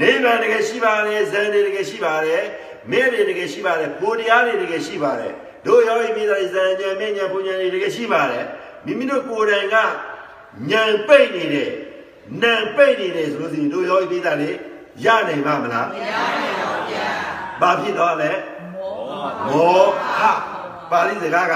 [0.00, 2.44] နိဗ္ဗာန်တကယ်ရှိပါတယ်ဇန်တွေတကယ်ရှိပါတယ်
[2.90, 5.32] မဲတွေတကယ်ရှိပါတယ်ဘုရားတွေတကယ်ရှိပါတယ်
[5.66, 8.44] တို့ရောဤမိသားဇန်ဉာဏ်မဲ့ဉာဏ်ပူဉာဏ်တွေတကယ်ရှိပါတယ်
[8.86, 9.82] မိမိတို့ကိုယ်တိုင်ကဉာ
[10.82, 11.70] ဏ်ပိတ်နေတယ်
[12.42, 14.50] နံပိတ်နေတယ်ဆိုလို့ရှိရင်တို့ရောဤမိသားတွေ
[15.04, 17.08] ရနိုင်မှာမလားမရနိုင်ပါဘူးဗျာ
[17.60, 18.32] ဘာဖြစ်တော့လဲ
[18.74, 19.84] မောဟမော
[20.20, 20.22] ဟ
[20.90, 21.54] ပါဠိစကားက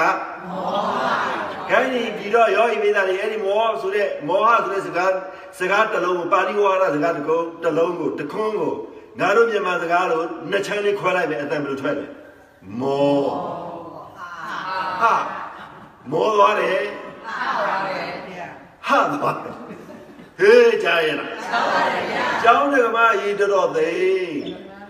[0.50, 5.12] မောဟခိုင်းဒီပြီးတော့ယောဤမိသားတွေအဲ့ဒီမောဆိုတဲ့မောဟဆိုတဲ့စကား
[5.58, 8.74] စကားတစ်လုံးကိုပါဠိဝါဒစကားတစ်ခုတစ်လုံးကိုတစ်ခွန်းကို
[9.20, 12.06] ငါတို့မြန်မာစကားလို့နှစ်ချမ်းလေးခွဲလိုက်မယ်အတန်ဘယ်လိုထွက်လဲ
[12.80, 13.22] မော
[15.00, 15.14] ဟာ
[16.10, 16.82] မောသွားတယ်
[17.26, 17.96] ဟာပါပဲ
[18.28, 18.48] ဗျာ
[18.86, 19.54] ဟာသွားတယ်
[20.38, 23.90] ဟေးကြားရလားဟုတ်ပါတယ်ဗျာကျောင်းဓမ္မကြီးတော်တော်သိ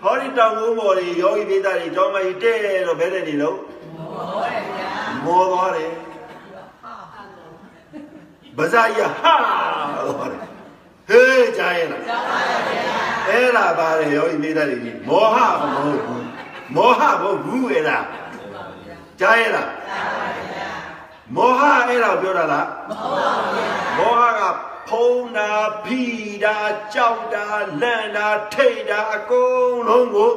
[0.01, 3.57] ဟောဒီတောင်ကုန်းပေါ်တွေယောဂီမိသားတွေကျောင်းမကြီးတဲ့တော့ဘယ်နဲ့နေလို့
[3.97, 4.91] မောတယ်ဗျာ
[5.25, 5.91] မောသွားတယ်
[8.57, 9.33] ဗဇာယဟာ
[10.07, 10.52] သွားတယ်
[11.13, 12.83] ဟေးကြားရလားကျောင်းပါဗျာ
[13.29, 16.27] အဲ့ဒါပါတယ်ယောဂီမိသားတွေမောဟမဟုတ်ဘူး
[16.75, 17.99] မောဟမဟုတ်ဘူးအဲ့ဒါ
[19.19, 20.71] ကြားရလားကျောင်းပါဗျာ
[21.35, 24.41] မောဟအဲ့ဒါပြောတာလားမဟုတ်ပါဘူးဗျာမောဟက
[24.89, 25.51] ဖုံးတာ
[25.85, 26.01] ဖိ
[26.43, 26.57] တာ
[26.93, 27.45] ကြောက်တာ
[27.81, 30.31] လန့်တာထိတ်တာအကုန်လုံးကို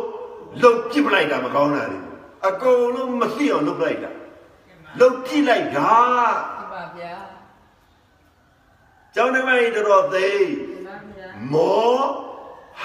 [0.63, 1.99] လုတ်ပြစ်ပလိုက်တာမကောင်းတာလေ
[2.49, 4.11] အကုန်လုံးမသိအောင်လုတ်ပလိုက်တာ
[5.01, 5.95] လုတ်ပြစ်လိုက်တာ
[6.59, 7.15] ဒီပါဗျာ
[9.17, 10.47] ကျောင်းဓမ္မကြီးတော်တော်သိဒီ
[10.87, 11.99] ပါဗျာမော
[12.83, 12.85] ဟ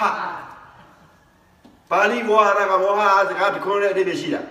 [1.90, 4.42] ပါဠိဝါဒကမောဟစကားတစ်ခုနဲ့အဓိပ္ပာယ်ရှိတာ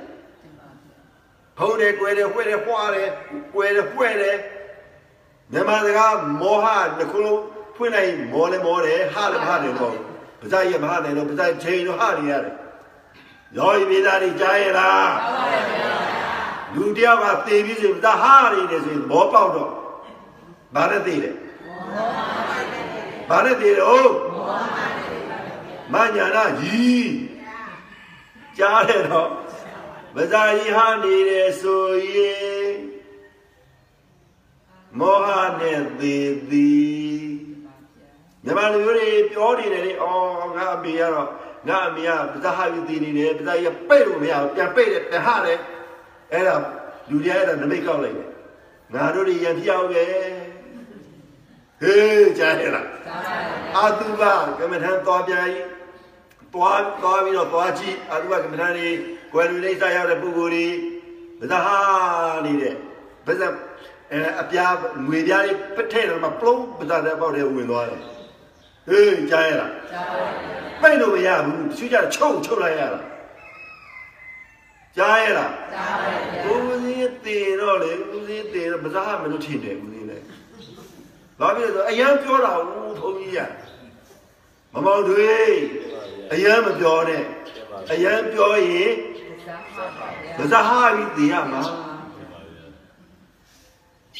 [1.57, 3.07] ဖုံးတယ်၊ကွယ်တယ်၊ဝှဲတယ်၊ဖွာတယ်၊
[3.53, 4.37] ကွယ်တယ်၊ဖွဲ့တယ်
[5.51, 6.67] မြန်မာစကားမောဟ
[6.99, 7.41] တစ်ခုလုံး
[7.75, 9.95] ဖွင့်လိုက်မောလည်းမောတယ်ဟလည်းဟတယ်တော့
[10.39, 12.53] ပါဇာရမဟတယ်တော့ပါဇာချိန်တော့ဟနေရတယ်
[13.57, 15.93] ရောဤမိသားတွေကြားရလားကျောင်းပါဗျာ
[16.71, 19.69] မလူတယောက်ကသေပြီးဆိုရင်ဒါဟာနေတယ်ဆိုရင်မောပေါက်တော့
[20.75, 21.35] ဘာနဲ့သေတယ်
[23.29, 24.13] ဘာနဲ့သေတယ်ဟုတ်
[25.93, 27.11] မညာနာကြီး
[28.57, 29.29] ကြားတယ်တော့
[30.15, 32.71] မဇာကြီးဟာနေတယ်ဆိုရင်
[34.99, 35.27] မောဟ
[35.59, 36.15] နဲ့သေ
[36.49, 37.21] သည်
[38.43, 41.29] မြန်မာလူမျိုးတွေပြောနေတယ်လေအော်ငါအမေကတော့
[41.67, 45.59] ငါအမေကပဇာဟာယူသေနေတယ်ပဇာကြီးပိတ်လို့မရဘူးပြန်ပိတ်တယ်ပြန်ဟတယ်
[46.33, 46.55] အဲ့ဒါ
[47.09, 48.29] လူတွေအဲ့ဒါနမိတ်ကောက်လိုက်တယ်
[48.93, 50.05] ငါတို့တွေရံပြောင်းပဲ
[51.81, 54.23] ဟေးကြားရလားသာပါဗျာအာတုဘ
[54.59, 55.65] ကမ္မထံသွားပြရင်
[56.53, 58.89] သွားသွားပြီးတော့သွားကြည့်အာတုဘကမ္မထံတွေ
[59.33, 60.67] ကွယ်လူလိမ့်စားရောက်တဲ့ပုဂ္ဂိုလ်တွေ
[61.39, 61.77] ဗဇဟာ
[62.45, 62.73] နေတဲ့
[63.27, 63.41] ဗဇ
[64.11, 64.73] အဲအပြား
[65.07, 68.01] ငွေပြားလေးပထဲ့တော့မှပလုံးဗဇတဲ့ပေါက်ထဲဝင်သွားတယ်
[68.87, 70.51] ဟေးကြားရလားသာပါဗျာ
[70.81, 73.01] ပိတ်လို့မရဘူးသူကြချုပ်ချုပ်လိုက်ရတာ
[74.97, 80.00] ကြားရလားသာပါဗျာဦးစင်းတင်တော့လေဦးစင်းတင်တော့ဗဇဟာမလို့ထင်တယ်ဦးစင်းလည်း
[81.41, 83.39] ဘာဖြစ်လဲဆိုအရန်ပြောတာဦးထုံးကြီးရ
[84.73, 85.35] မမောင်တွေ
[86.33, 87.23] အရန်မပြောနဲ့
[87.91, 88.91] အရန်ပြောရင်
[89.47, 91.61] သာပါဗျာဗဇဟာပြီးတင်ရမှာ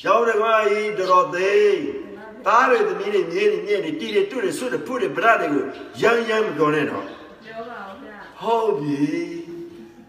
[0.06, 1.80] ရောက်တယ်ကွာဤတော်သေး
[2.46, 5.64] သားတွေသမီးတွေမြေးတွေမြဲတွေတီတွေတွတွေဆွတွေဖုတွေဗရတွေကို
[6.02, 7.06] ရမ်းရမ်းမပြောနဲ့တော့
[7.46, 9.00] ပြောပါဦးဗျာဟုတ်ပြီ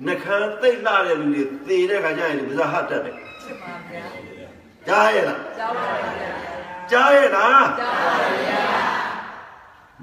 [0.07, 4.05] နှခမ်းသိမ့်လာတဲ့လူတွေသေတဲ့ခါကျရင်ဗဇဟာတက်တယ်ဖြစ်ပါဗျာ
[4.87, 5.87] ကြားရလားသာပါ
[6.19, 6.51] ဗျာ
[6.93, 8.64] ကြားရလားသာပါဗျာ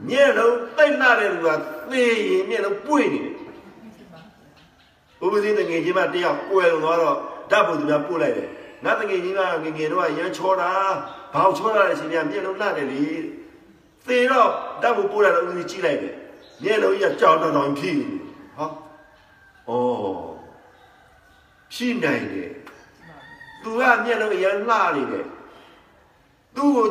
[0.08, 1.48] မျက်လုံးတိတ်လာတဲ့လူက
[1.92, 3.34] သေရင်မျက်လုံးပွေ့နေတယ်
[5.24, 7.18] ဥပဇင်းတငယ်ချင်းမတယောက်ပွေလုံသွားတော့
[7.52, 8.50] ဓာတ်ပုံသူများပို့လိုက်တယ်
[8.84, 10.72] ငါတငယ်ချင်းကငငယ်တော့ရမ်းချောတာ
[11.34, 13.04] ဘောင်ချောတာတဲ့ရှင်ကမျက်လုံးလှတယ်လေ
[14.08, 14.50] သေတော့
[14.82, 16.16] ဓာတ်ပုံပို့လိုက်တော့ဥပဇင်းကြည့်လိုက်တယ်
[16.64, 18.22] မျက်လုံးကြီးကကြောင်တောင်တောင်ဖြစ်နေတယ်
[18.58, 18.70] ဟော
[19.70, 20.20] ဩ
[21.74, 22.52] ဖြစ်နိုင်တယ်
[23.64, 25.26] သူကမျက်လုံးအရမ်းလှနေတယ်
[26.60, 26.88] သူ့ကို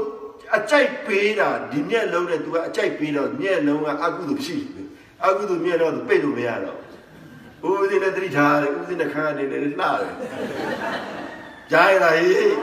[0.57, 4.89] အကြိုက်ပေးတာဒီမျက်လုံးနဲ့ तू ကအကြိုက်ပေးတော့မျက်လုံးကအကုသိုလ်ဖြစ်တယ်
[5.25, 6.79] အကုသိုလ်မျက်လုံးကပိတ်လို့မရတော့
[7.67, 10.01] ဦးစင်းနဲ့တတိထားတယ်ဦးစင်းနဲ့ခါနေတယ်လှတယ်
[11.71, 12.55] ကြားရလားဟေး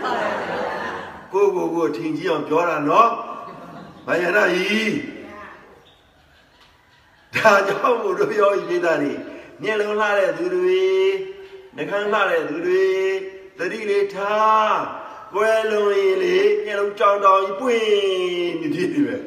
[1.34, 3.12] ကိုကိုကိုထင်ကြီးအောင်ပြောတာနော်
[4.06, 4.96] မယနာကြီး
[7.36, 9.14] ဒါကြောင့်မို့တို့ပြောဤမိသားတွေ
[9.62, 10.86] မျက်လုံးလှတဲ့သူတွေ
[11.76, 12.86] နှခမ်းလှတဲ့သူတွေ
[13.58, 15.05] တတိလေးထား
[15.36, 17.84] ကွယ်လွန်ရင်လေမျက်လုံးကြောင်တောင်ကြီးပွင့်
[18.62, 19.18] နေဖြစ်နေပဲ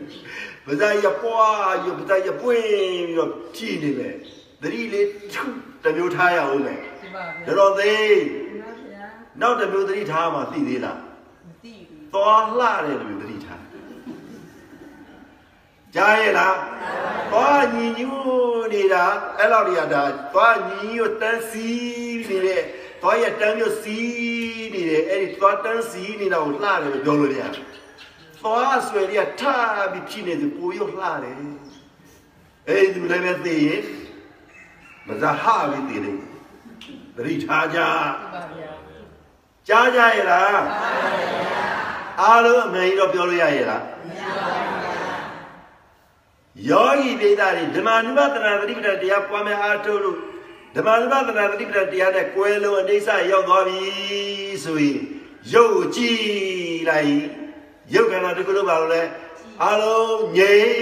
[0.66, 2.64] ဗဇာရပွားရဗဇာရပွင့်
[3.06, 4.08] ပြီးတော့ကြည်နေပဲ
[4.62, 5.44] တတိလေးထု
[5.82, 8.16] တစ်မျိုးထားရအောင်မယ်ဖြစ်ပါဗျာတော်တော်သေး
[8.62, 9.04] ပါဗျာ
[9.40, 10.98] နောက်တစ်မျိုးတတိထားမှသိသေးလား
[11.46, 13.62] မသိဘူးသွားလှတဲ့လူတတိထား
[15.94, 16.56] ကြားရဲ့လား
[17.32, 19.04] သွားညီညူးနေတာ
[19.38, 20.02] အဲ့လောက်တွေကဒါ
[20.34, 21.68] သွားညီညူးတန်းစီ
[22.28, 22.62] နေတဲ့
[23.02, 23.98] သွားရတန်းမျိုးစီ
[24.74, 27.52] နေတယ်အဲ့ဒီသွားတန်းစီနေတာကိုလှတယ်လို့ပြောလို့ရတယ်
[28.40, 31.36] သွားဆွဲရထားပြီးဖြစ်နေတယ်ကိုရုပ်လှတယ်
[32.68, 33.82] အဲ့ဒီလည်းပဲသိရင်
[35.06, 36.18] မဇဟာပြီးသိတယ်
[37.16, 38.70] တတိထားကြဖြစ်ပါဗျာ
[39.68, 41.64] ကြားကြရဲ့လားသာပါဗျာ
[42.20, 44.80] အားလုံးအမှန်ကြီးတော့ပြောလို့ရရဲ့လားမရပါဘူး
[46.64, 50.18] ဗျာယောဂီပိဒါတွေဓမ္မနုပဒနာသတိပဋ္ဌာန်တရားပွားများအားထုတ်လို့
[50.74, 53.80] ဓမ္မနုပဒနာသတိပဋ္ဌာန်တရားနဲ့ကွယ်လုံးအိဋ္ဌရောက်သွားပြီ
[54.64, 54.98] ဆိုရင်
[55.52, 56.22] ရုပ်ကိုကြည့်
[56.88, 57.20] လိုက်
[57.94, 59.02] ရုပ်ခန္ဓာတစ်ခုလုံးပါလို့လဲ
[59.62, 60.72] အားလုံးငြိမ်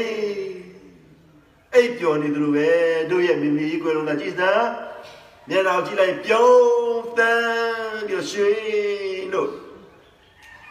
[1.74, 2.70] အိပ်ပျော်နေသလိုပဲ
[3.11, 4.66] တို့ရဲ့မိမိကြီးကွယ်လုံးလာကြည့်စမ်း
[5.49, 9.51] မျက်နှာကိုကြည့်လိုက်ပြုံးတန်းပြီးတော့ရွှင်လို့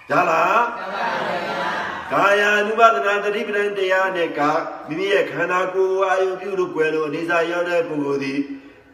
[0.10, 0.44] ရလားသာ
[0.94, 1.08] ပါ
[1.46, 4.40] ဗျာကာယ ानु ဘဒနာတတိပဒံတရားနဲ့က
[4.88, 8.40] မိမိရဲ့ခန္ဓာကိုယ်အာယုပြုလို့ကွယ်လို့အနေစာရောက်တဲ့ပုဂ္ဂိုလ်သည်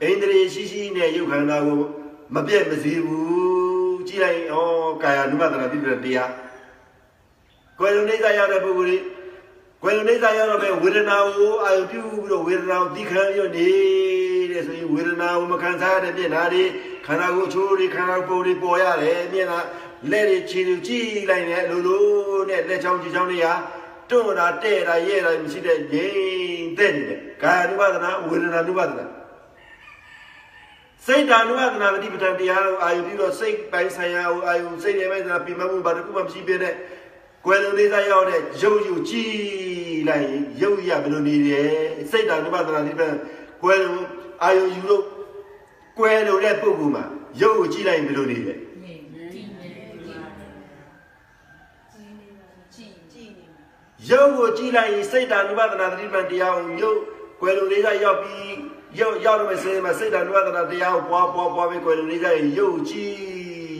[0.03, 1.81] ဣန္ဒြေရှိရှိနဲ့ယုတ်ခန္ဓာကို
[2.35, 4.57] မပြည့်မစည်းဘူးကြည့်လိုက်ဩ
[5.03, 6.31] ကာယ ानु ဘဒနာတတိပဒံတရား
[7.79, 9.03] ကွယ်လို့နေစာရောက်တဲ့ပုဂ္ဂိုလ်သည်
[9.83, 13.71] ကွယ်လို့နေစာရောက်တော့ပဲဝေဒနာကိုအာယုပြုပြီးတော့ဝေဒနာကိုသိခံရနေ
[14.53, 16.65] တဲ့ဆိုရင်ဝေဒနာကိုမခံစားရတဲ့မျက်နှာတွေ
[17.07, 19.61] ခန္ဓာကိုယ်ချိုးတွေခန္ဓာကိုယ်တွေပေါ်ရတယ်မျက်နှာ
[20.11, 22.05] လက်တွေခြေတွေကြည့်လိုက်နေလိုလို
[22.49, 23.55] နဲ့လက်ချောင်းခြေချောင်းတွေဟာ
[24.11, 29.05] တွန့်တာတဲ့တာရဲတာမရှိတဲ့ငြိမ်သက်နေတယ်ကာယ ानु ဘဒနာဝေဒနာ ानु ဘဒနာ
[31.07, 36.75] စိတ်ဓာ ानु ဘဒနာပฏิပဒံတရားကိုအာယုပြီးတော့စိတ်ပိုင်းဆိုင်ရာကိုအာယုစိတ်ရဲ့ပိုင်းဆိုင်ရာပြမမှုဘာတစ်ခုမှမရှိပြတဲ့
[37.45, 39.37] ကွယ်လုံးလေးစားရောက်တဲ့ရုပ်ယူကြည့်
[40.09, 41.63] လိုက်ရင်ရုပ်ရဘယ်လိုနေလဲ
[42.11, 43.09] စိတ်ဓာ ानु ဘဒနာဒီပံ
[43.63, 44.07] ကွယ်လုံး
[44.43, 45.05] အာယုယူလို့
[45.99, 47.05] ကွယ်လို့တဲ့ပုဂ္ဂိုလ်မှာ
[47.41, 49.03] ရုပ်ကိုကြည့်လိုက်ရင်ဘယ်လိုနေလဲ ငြိမ်
[49.33, 50.19] ကြည့်နေကြည့်
[52.75, 53.45] ကြည့်ကြည့်နေ
[54.11, 57.01] ရုပ်ကိုကြည့်လိုက်ရင်စိတ်ဓာနုပဒနာသတိပံတရားကိုရုပ်
[57.41, 58.53] ကွယ်လိုလေးကရောက်ပြီး
[59.00, 63.16] ရောက်ရောက်တော့စေမှာစိတ်ဓာတ်နုပဒနာတရားကိုပွားပွားပွားပြီးကိုယ်လိုနေကြရင်ရုပ်ကြည့်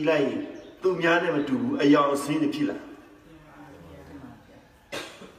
[0.08, 0.40] လိုက်ရင်
[0.82, 2.76] သူများနဲ့မတူဘူးအယောင်အစင်းတွေဖြစ်လာ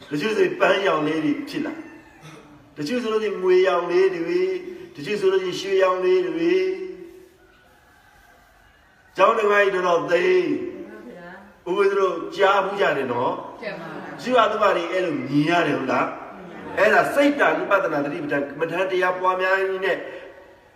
[0.09, 1.73] တချို့ဆိုပန်းရောင်လေးတွေဖြစ်လာ
[2.77, 4.41] တချို့ဆိုလို့ရှိရင်ငွေရောင်လေးတွေ
[4.95, 6.53] တချို့ဆိုလို့ရှိရင်ရွှေရောင်လေးတွေ
[9.17, 10.25] ကျောင်းတော်ကြီးတော့သိ
[11.65, 16.07] ဥပဒေတို့ကြားဘူးကြတယ်နော်ကျက်ပါပါဇီဝတုပ္ပတွေအဲ့လိုမြင်ရတယ်ဟုတ်လား
[16.77, 19.97] အဲ့ဒါစိတ်တ ानु ပဒနာတတိပဒမထန်တရားပွားများရင်းနဲ့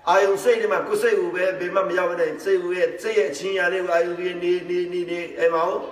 [0.09, 5.83] အာယုစိတ်တွေမှာကိုယ်စိတ်ကိုပဲဘယ်မှမရောက်တဲ့စိတ်ကိုရဲ့စိတ်ရဲ့အချင်းရာလေးကိုအာယုပြီးနေနေနေနေအဲ့မှာဟုတ်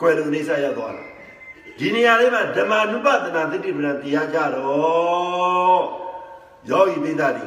[0.00, 1.04] ကွယ်လို့နေစားရောက်သွားတာ
[1.78, 5.84] ဒီနေရာလေးမှာဓမ္မ ानु ပဒနာတတိပဒတရားကြတော့
[6.70, 7.46] ယောဂီပိသတိ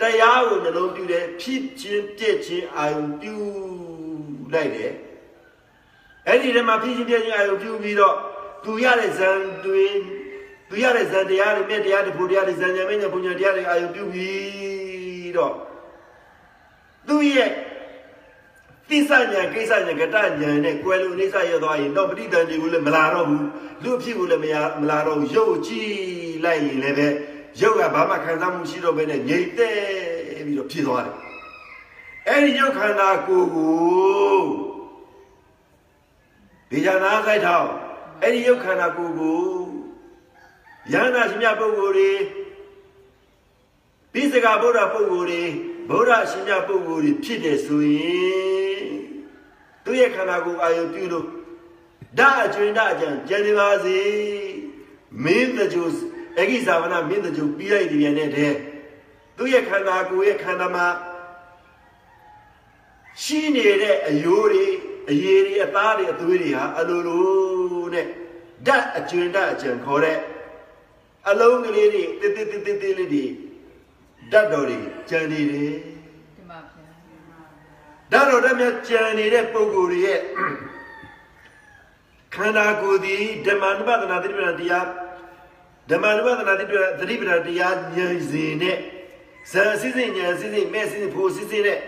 [0.00, 3.34] တရားကိုနှလုံးပြုတယ်ဖြစ်ချင်းပြည့်ချင်းအာယုပြု
[4.52, 4.92] လိုက်တယ်
[6.26, 8.16] အဲ့ဒီထဲမှာဖြစ်ချင်းပြည့်ချင်းအာယုပြုပြီးတော့
[8.64, 9.30] သူရတဲ့ဇံ
[9.64, 9.86] တွေ
[10.68, 15.54] သူရတဲ့ဇံတရားတွေမြတ်တရားတွေဘုရားတွေဇံဉာဏ်မင်းညာဘုညာတရားတွေအာယုပြုပြီးတော့
[17.08, 17.50] သူရဲ့
[18.88, 23.46] သိစညာကိစ္စညာကတညာနဲ့ကွယ်လို့အိဋ္ဌရသွားရင်တော့ပဋိသန္ဓေကိုလည်းမလာတော့ဘူး
[23.82, 25.94] လူအဖြစ်ကိုလည်းမရမလာတော့ဘူးရုပ်ကြည့်
[26.44, 27.08] လိုက်ရင်လည်းပဲ
[27.60, 29.76] ရုပ်ကဘာမှခံစားမှုရှိတော့ဘဲနဲ့ငြိမ့်သက်
[30.46, 31.14] ပြီးတော့ဖြစ်သွားတယ်
[32.28, 34.42] အဲ့ဒီရုပ်ခန္ဓာကိုယ်ကို
[36.70, 37.70] ဒီဇာနာဆိုင်ထောင်း
[38.22, 39.40] အဲ့ဒီယုတ်ခန္ဓာကိုယ်ကို
[40.92, 42.12] ယန္တာရှင်မြတ်ပုဂ္ဂိုလ်တွေ
[44.12, 45.42] ပိစကဗုဒ္ဓပုဂ္ဂိုလ်တွေ
[45.88, 48.86] ဗုဒ္ဓရှင်မြတ်ပုဂ္ဂိုလ်တွေဖြစ်တယ်ဆိုရင်
[49.84, 51.26] သူရဲ့ခန္ဓာကိုယ်အာယုပြုလို့
[52.18, 53.98] ဓာအကျွင်ဓာအကြံကြံနေပါစေ
[55.24, 55.86] မင်းတကြို
[56.38, 58.54] အဂိဇာဝနာမင်းတကြိုပြီးလိုက်ဒီပြန်တဲ့တဲ့
[59.36, 60.86] သူရဲ့ခန္ဓာကိုယ်ရဲ့ခန္ဓာမှာ
[63.22, 64.66] ရှိနေတဲ့အယိုးတွေ
[65.10, 68.06] အရေတွေအသားတွေအသွေးတွေဟာအလိုလိုနဲ့
[68.66, 70.16] ဓာတ်အကျွင်ဓာတ်အကြံခေါ်တဲ့
[71.30, 73.24] အလုံးကလေးတွေတိတိတိတိတိလေးတွေ
[74.32, 75.72] ဓာတ်တော်တွေကြံနေတယ်
[76.36, 76.58] ဒီမှာ
[78.10, 80.20] ဗျာဓာတ်တော်ဓာတ်မြတ်ကြံနေတဲ့ပုံကိုယ်တွေရဲ့
[82.34, 83.16] ခန္ဓာကိုယ်ဒီ
[83.46, 84.86] ဓမ္မနုပဒနာတိပ္ပဏတရား
[85.90, 88.78] ဓမ္မနုပဒနာတိပ္ပဏသတိပ္ပဏတရားဉာဏ်စဉ်နဲ့
[89.52, 91.78] ဇာစိစိဉာဏ်စိစိမဲ့စိစိဖို့စိစိနဲ့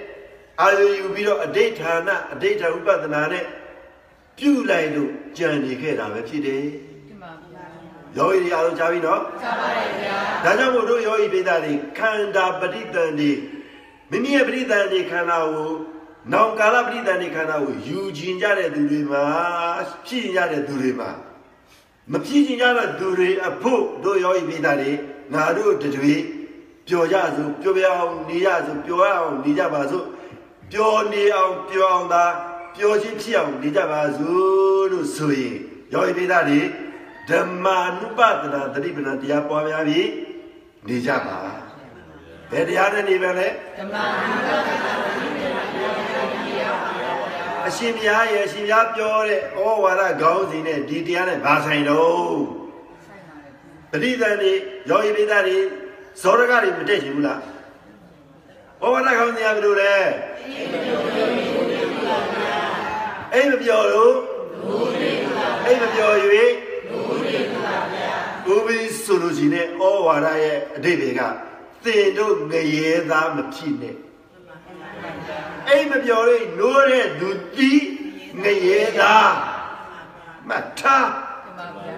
[0.61, 3.45] အာယုယူပြီးတော့အဋိဌာဏအဋိဌာဥပဒနာနဲ့
[4.39, 6.88] ပြုလိုက်လို့ကြံနေခဲ့တာပဲဖြစ်တယ်ဒီမှာဗျာ
[8.17, 13.31] ယောဂီတွေအားလုံးကြားပြီနော်ကြားပါတယ်ဗျာဒါကြောင့်မို့တို့ယောဂီပိသားတွေခန္ဓာပဋိသန္ဓေ
[14.11, 15.73] မိမိရဲ့ပဋိသန္ဓေခန္ဓာကို
[16.33, 19.25] နောင်ကာလပဋိသန္ဓေခန္ဓာကိုယူကျင်ကြတဲ့သူတွေမှာ
[20.07, 21.11] ဖြစ်ကျင်ကြတဲ့သူတွေမှာ
[22.13, 24.91] မဖြစ်ကျင်ကြတဲ့သူတွေအဖို့တို့ယောဂီပိသားတွေ
[25.35, 26.15] ငါတို့တတွေ
[26.89, 30.07] ပျော်ကြစို့ပျော်ပြောင်းနေကြစို့ပျော်ရအောင်နေကြပါစို့
[30.73, 32.25] ပျော်နေအောင်ပျော်အောင်သာ
[32.77, 35.57] ပျော်ခြင်းဖြစ်အောင်နေကြပါစို့လို့ဆိုရင်
[35.93, 36.61] ယောဂီပိသားတွေ
[37.29, 40.09] ဓမ္မာနုပဒနာသတိပ္ပဏတရားပွားများပြီး
[40.87, 41.39] နေကြပါ
[42.51, 43.49] ဘယ်တရားနဲ့နေပါလဲ
[43.79, 43.97] ဓမ္မ
[44.31, 45.09] နုပဒနာ
[47.69, 52.39] အရှင်ဘုရားရဲ့အရှင်ဘုရားပြောတဲ့ဩဝါဒခေါင်းစဉ်နဲ့ဒီတရားနဲ့ဘာဆိုင်တော့
[53.07, 54.53] ဆိုင်ပါလေဗျာပဋိသန္ဓေ
[54.89, 55.59] ယောဂီပိသားတွေ
[56.23, 57.41] ဇောရကတွေမတက်ရှင်ဘူးလား
[58.83, 59.95] ဩဝါဒခေါင်းစဉ်ကဘယ်လိုလဲ
[63.35, 64.15] အိမ်မပြောလို့
[65.67, 66.45] အိမ်မပြော၍ဘူဘီ
[69.19, 71.21] ဆိုလို့ရှိရင်ဩဝါဒရဲ့အတိတ်တွေက
[71.85, 73.97] သင်တို့ငရေသားမဖြစ်နဲ့
[75.69, 77.87] အိမ်မပြောလို့နိုးတဲ့သူတီး
[78.43, 79.31] ငရေသား
[80.49, 81.09] မထား
[81.45, 81.95] ဒီမှာဗျာ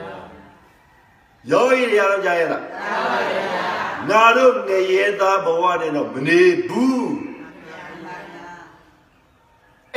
[1.51, 3.69] ယောဂီတွေအားလုံးကြားရလားကြားပါဗျာ
[4.11, 7.11] ငါတို့ငရေသားဘဝနဲ့တော့မနေဘူး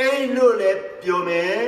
[0.00, 1.58] အိမ်လို့လည်းပြောမယ်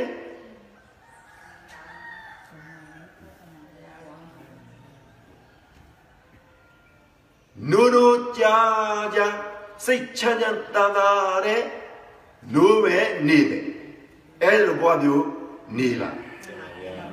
[7.71, 8.57] နိုးနိုးကြာ
[9.15, 9.27] ကြာ
[9.85, 11.09] စိတ်ချမ်းချမ်းသာသာ
[11.47, 11.63] တဲ့
[12.55, 12.99] နိုးပဲ
[13.29, 13.65] နေတယ်
[14.43, 15.27] အဲ့လိုဘဝမျိုး
[15.77, 16.17] နေလား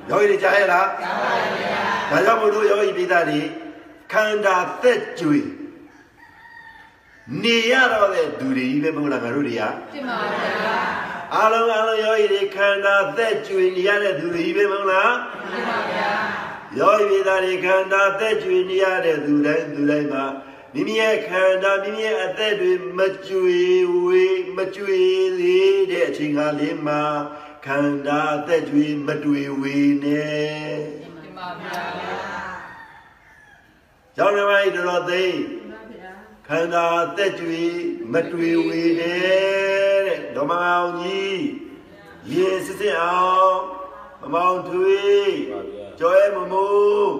[0.08, 1.78] ယောဂီတွေကြားရလားကြားပါဗျာ
[2.10, 3.40] ဒါကြောင့်မို့လို့ယောဂီပိသားတွေ
[4.12, 5.38] ခန္ဓာသက်ကြွေ
[7.42, 10.78] နေရတော့တဲ့သူတွေကြီးပဲမဟုတ်လားငါတို့တွေကဒီမှာဗျာ
[11.34, 15.12] အားလုံးအားလုံးယောဂီတွေခန္ဓာသက်ကြွေနေရတဲ့သူတွေကြီးပဲမဟုတ်လား
[15.52, 16.10] ဒီမှာဗျာ
[16.78, 20.24] ယောဂီပိသားတွေခန္ဓာသက်ကြွေနေရတဲ့သူတိုင်းသူတိုင်းမှာ
[20.72, 23.60] မိမိရဲ့ခန္ဓာမိမိရဲ့အသက်တွေမကြွေ
[24.04, 24.24] ဝေ
[24.56, 25.00] မကြွေ
[25.38, 27.02] သေးတဲ့အချိန်ခါလေးမှာ
[27.66, 30.76] ခန္ဓာသက်ကြွေမတွေ့ဝေနဲ့
[31.22, 31.82] ဒီမှာဗျာ
[34.16, 36.10] ကျောင်းတော်မိုင်းတော်သိမ့်ဒီမှာဗျာ
[36.48, 37.62] ခန္ဓာသက်ကြွေ
[38.12, 39.18] မတွေ့ဝေနဲ့
[40.06, 41.42] တဲ့ဓမ္မအောင်ကြီး
[42.32, 43.56] ရေစစ်စစ်အောင်
[44.20, 45.34] မမောင်ထွေး
[45.98, 47.14] ကျော်ရဲမမိုး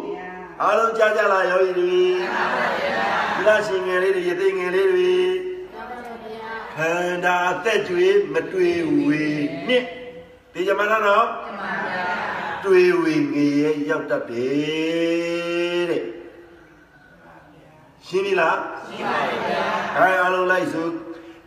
[0.63, 1.95] အားလုံးကြားကြလားယောဂီတွေ
[3.37, 5.15] ဒီလားရှင်ငယ်လေးတွေရသိငယ်လေးတွေ
[6.75, 9.23] ခန္ဓာအသက်ကြွေမတွေ့ဝေ
[9.67, 9.85] နှစ်
[10.53, 12.07] ဒီကြမှာနော်မှန်ပါဗျာ
[12.65, 16.03] တွေ့ဝေငရေရောက်တတ်တယ်တဲ့
[18.07, 18.59] ရှင်းပြီလား
[18.89, 19.65] ရှင်းပါဗျာ
[19.99, 20.85] အဲအားလုံးလိုက်စု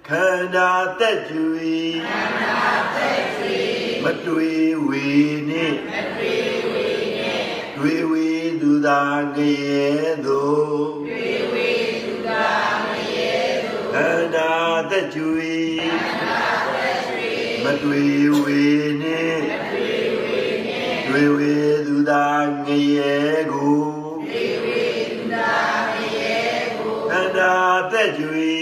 [0.08, 1.76] ခန္ဓာအသက်ကြွေ
[2.08, 3.60] ခန္ဓာအသက်ကြွေ
[4.04, 5.06] မတွေ့ဝေ
[5.50, 6.17] နှစ်မတွေ့ဝေနှစ်တွေ့ဝေ
[8.88, 9.88] သူသာငရေ
[10.26, 11.72] သို့တွေ့ဝေ
[12.06, 12.48] သူသာ
[12.86, 17.30] ငရေသို့ခန္ဓာအသက်ကြွေခန္ဓာအသက်ကြွေ
[17.64, 18.64] မတွေ့ဝေ
[19.02, 21.54] နှစ်မတွေ့ဝေနှစ်တွေ့ဝေ
[21.88, 22.28] သူသာ
[22.66, 23.18] ငရေ
[23.52, 23.82] ကို
[24.30, 25.54] တွေ့ဝေသူသာ
[25.94, 26.40] ငရေ
[26.78, 28.56] ကိုခန္ဓာအသက်ကြွေ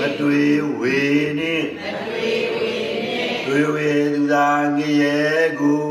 [0.00, 0.98] မတွေ့ဝေ
[1.38, 2.72] နှင့်မတွေ့ဝေ
[3.04, 5.18] နှင့်တွေ့ဝေသူသာငရေ
[5.60, 5.89] ကို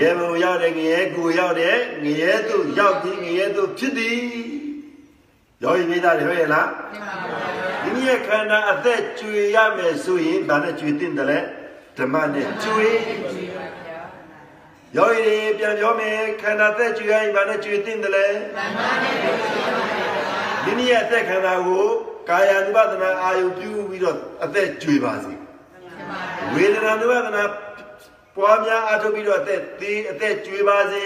[0.00, 4.20] ရေဘုံရောက်တဲ့ငရေကိုရောက်တဲ့ငရေသူရောက်ပြီးငရေသူဖြစ်သည်
[5.62, 11.38] ရောရင်မိသားတွေဟုတ်ရဲ့လားရှင်းပါဗျာဒီမြရဲ့ခန္ဓာအသက်ကျွေရမယ်ဆိုရင်ဗာနဲ့ကျွေတင်တယ်လေ
[11.98, 14.00] ဓမ္မနဲ့ကျွေရှင်းပါဗျာ
[14.96, 18.26] ရောရင်ပြန်ပြောမယ်ခန္ဓာသက်ကျွေရရင်ဗာနဲ့ကျွေတင်တယ်လေ
[18.56, 19.32] မှန်ပါဗျာ
[20.64, 21.86] မိမိရဲ့အသက်ခန္ဓာကို
[22.28, 27.42] ကာယ ानु ပဒနာအာယုပြုပြီးတော့အသက်ကျွေပါစေရှင်းပါဗျာဝေဒနာ ानु ပဒနာ
[28.36, 31.04] ပွားများအားထုတ်ပြီးတော့အသက်သေးအသက်ကျွေပါစေ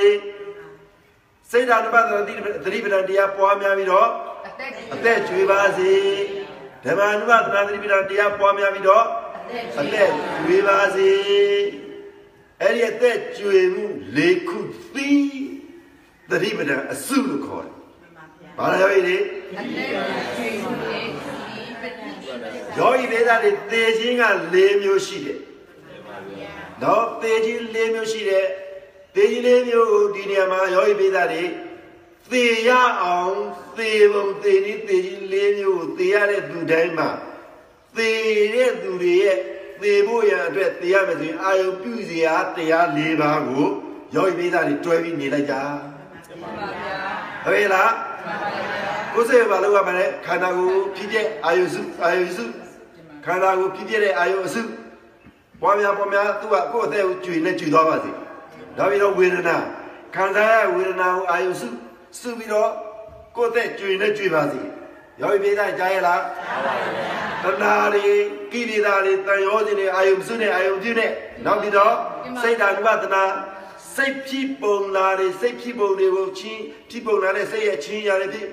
[1.51, 4.09] စိတ်ဓာတ် ानु ပဒနာတိသတိပဋ္ဌာန်တရားပွားများပြီးတော့
[4.47, 5.93] အသက်အသက်ကျွေပါစေ
[6.85, 9.05] ဓမ္မ ानु ပဒနာသတိပဋ္ဌာန်တရားပွားများပြီးတော့
[9.39, 11.11] အသက်အသက်ကျွေပါစေ
[12.63, 13.85] အဲ့ဒီအသက်ကျွေမှု
[14.17, 14.59] လေးခု
[14.95, 15.31] သီး
[16.31, 17.75] သတိပဋ္ဌာန်အစုလို့ခေါ်တယ်
[18.59, 19.67] ဘာလဲရောဤလေအသက်
[20.37, 21.09] ကျွေးမှုလေး
[21.55, 22.11] ဒီပတိ
[22.79, 24.25] ယောဂီဒေသတွေသေခြင်းက
[24.55, 25.41] ၄မျိုးရှိတယ်။
[26.83, 28.47] နော်သေခြင်း၄မျိုးရှိတယ်။
[29.15, 31.45] သေခြင်း၄မျိုးကိုဒီနေရာမှာယောဂီဒေသတွေ
[32.31, 32.71] သေရ
[33.03, 33.37] အောင်
[33.79, 37.09] သေပုံသေနည်းသေခြင်း၄မျိုးကိုသေရတဲ့သူတိုင်းမှာ
[37.97, 38.11] သေ
[38.55, 39.39] တဲ့သူတွေရဲ့
[39.83, 43.67] သေဖို့ရန်အတွက်သေရမယ်ဆိုရင်အာယုပြုစရာတရား၄ပါးကို
[44.15, 45.55] ယောဂီဒေသတွေတွဲပြီးနေလိုက်ကြ
[46.27, 46.97] ရှင်းပါဗျာ။
[47.45, 47.93] ဟုတ်ရဲ့လား
[48.25, 48.65] မှန်ပါဗျာ။
[49.15, 52.45] ကိုယ်စိတ်ဘာလို့ရမလဲခန္ဓာကိုယ်ဖြစ်တဲ့အာယုစုအာယုစု
[53.25, 54.63] ခန္ဓာကိုယ်ဖြစ်ဖြစ်တဲ့အာယုအစု
[55.61, 58.11] ပွားများပွားများသူကကိုယ့်အသက်ကိုကျွေနဲ့ကျွေသွားပါစေ။
[58.77, 59.57] ဒါပြီးတော့ဝေဒနာ
[60.15, 61.69] ခံစားရဝေဒနာကိုအာယုစု
[62.21, 62.71] စုပြီးတော့
[63.37, 64.61] ကိုယ့်အသက်ကျွေနဲ့ကျွေပါစေ။
[65.21, 68.07] ယောဂီပိသားကြားရလား။ကြားပါဗျာ။တဏှာတွေ
[68.53, 71.11] ကိလေသာတွေတန်ရောခြင်းတွေအာယုစုနဲ့အာယုပြုနဲ့
[71.45, 71.95] နောက်ပြီးတော့
[72.43, 73.25] စိတ်ဓာတ်ဥပဒနာ
[73.95, 78.49] စိတ်ဖြစ်ပုံလာတွေစိတ်ဖြစ်ပုံတွေကိုချင်းဖြစ်ပုံလာတဲ့စိတ်ရဲ့ချင်းရတဲ့ဖြစ်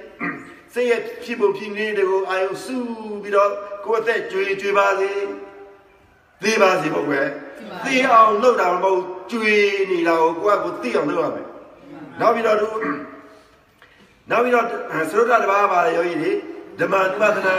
[0.74, 2.78] စိတ်ရဲ့ဖြစ်ပုံဖြစ်နေတဲ့ကိုအာယုစု
[3.24, 3.51] ပြီးတော့
[3.86, 5.12] ကိုယ်အသက်ကြွေကြွေပါစေ
[6.42, 7.28] သိပါစေပေါ့ကွယ်
[7.86, 9.56] သိအောင်လုပ်တာမဟုတ်ကြွေ
[9.90, 11.48] နေတာကိုကိုယ့်ကိုသိအောင်လုပ်ရမယ်
[12.20, 12.68] နောက်ပြီးတော့သူ
[14.30, 14.72] နောက်ပြီးတော့သ
[15.18, 16.32] ရုတ်တဘာပါလေယောဂီတွေ
[16.80, 17.56] ဓမ္မတုပဒနာ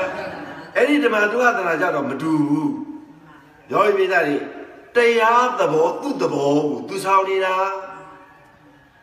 [0.76, 2.72] အဲ့ဒီဓမ္မတုပဒနာကြတော့မတူဘူး
[3.72, 4.36] ယောဂီမိသားတွေ
[4.96, 7.54] တရားသဘောသူ့သဘောကိုသူဆောင်နေတာ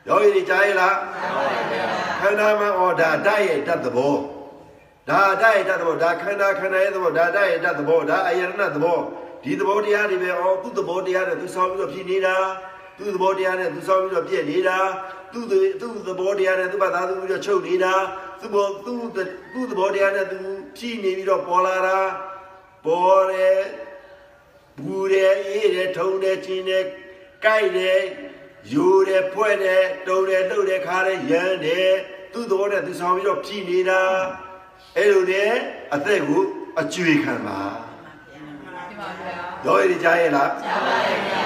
[0.07, 0.95] ယောဂီတွေကြားရလား
[2.21, 4.15] ခန္ဓာမှာဩဒါဓာတ်ရဲ့ဓာတ်သဘော
[5.09, 8.99] ဒါဓာတ်ရဲ့ဓာတ်သဘောဒါခန္ဓာခန္ဓာရဲ့သဘောဒါဓာတ်ရဲ့ဓာတ်သဘောဒါအယရဏသဘော
[9.45, 12.35] ဒီသဘောတရားတွေပဲဩသူ့သဘောတရားနဲ့သူဆောင်းပြီးတော့ဖြစ်နေတာ
[12.97, 14.77] သူ့သဘောတရားနဲ့သူဆောင်းပြီးတော့ပြည့်နေတာ
[15.31, 17.93] သူ့သူ့သဘောတရားနဲ့သူ့ဘာသာသူပြီးတော့ချုပ်နေတာ
[18.39, 20.39] သူ့ဘောသူ့သူ့သဘောတရားနဲ့သူ
[20.77, 21.99] ဖြစ်နေပြီးတော့ပေါ်လာတာ
[22.85, 23.61] ပေါ်တယ်
[24.79, 26.85] ဘူးတယ်အေးတယ်ထုံတယ်ချင်းတယ်
[27.43, 28.01] ကြိုက်တယ်
[28.71, 31.91] ယူတယ်ဖွဲ့တယ်တုံတယ်လှုပ်တယ်ခါတယ်ရမ်းတယ်
[32.33, 34.01] သူ့သဘောနဲ့သူဆောင်ပြီးတော့ဖြီးနေတာ
[34.97, 35.51] အဲ့လိုနဲ့
[35.93, 36.41] အသက်ကို
[36.79, 37.84] အကျွေခံပါရှင်းပါဗျာ
[39.65, 41.43] ရောရည်ကြားရဲ့လားကြားပါရဲ့ဗျာ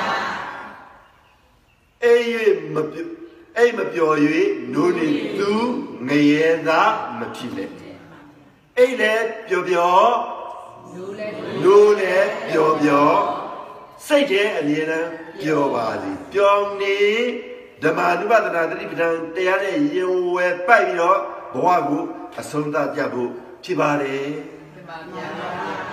[2.04, 2.22] အေး၍
[2.74, 2.98] မပြ
[3.58, 4.16] အိမ်မပျော်၍
[4.74, 5.08] နိုးနေ
[5.38, 5.52] သူ
[6.08, 6.82] ငရေသာ
[7.20, 7.66] မဖြစ်လေ
[8.78, 10.12] အိမ်လည်းပျော်ပျော်
[10.94, 11.30] လူလဲ
[11.64, 13.20] နိုးလည်းပျော်ပျော်
[14.06, 15.10] စိတ်ထဲအမြဲတမ်း
[15.42, 16.98] ပျော်ပါစေပျော်နေ
[17.84, 21.20] ဓမ္မနုပဒနာတတိပဌာန်တရားနဲ့ရင်ဝယ်ပိုက်ပြီးတော့
[21.54, 22.04] ဘဝကို
[22.40, 23.30] အဆုံးသတ်ကြဖို့
[23.64, 24.28] ဖြစ်ပါတယ်
[24.74, 25.28] ရှင်းပါဗျာ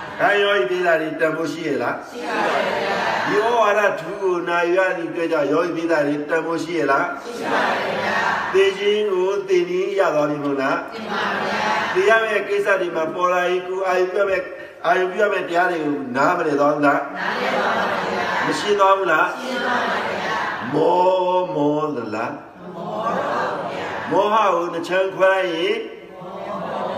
[0.19, 2.97] ။ခံရောဤပြည်သားတွေတန်ဖို့ရှိရလားရှင်းပါဗျာ။
[3.27, 7.63] ဒီဩဝါဒထူကိုနာယူရသည့်အတွက်ကြောင့်ရောဤပြည်သားတွေတန်ဖို့ရှိရလားရှင်းပါ
[8.03, 8.19] ဗျာ။
[8.53, 11.61] သိခြင်းကိုသိနည်းရသွားပြီမို့လားရှင်းပါဗျာ။
[11.93, 14.41] သိရမယ့်ကိစ္စတွေမှာပေါ်လာရင်ကိုအာယုပြမဲ့
[14.85, 20.37] အာယုပြမဲ့တရားတွေကိုနားမလည်သွားဘူးလားနားလည်ပါဗျာ။မရှိသွားဘူးလားရှင်းပါဗျာ။
[20.73, 22.33] မောမောသလား
[22.75, 25.75] မောတော့ဗျာ။မောဟကိုနှချမ်းခွဲရင်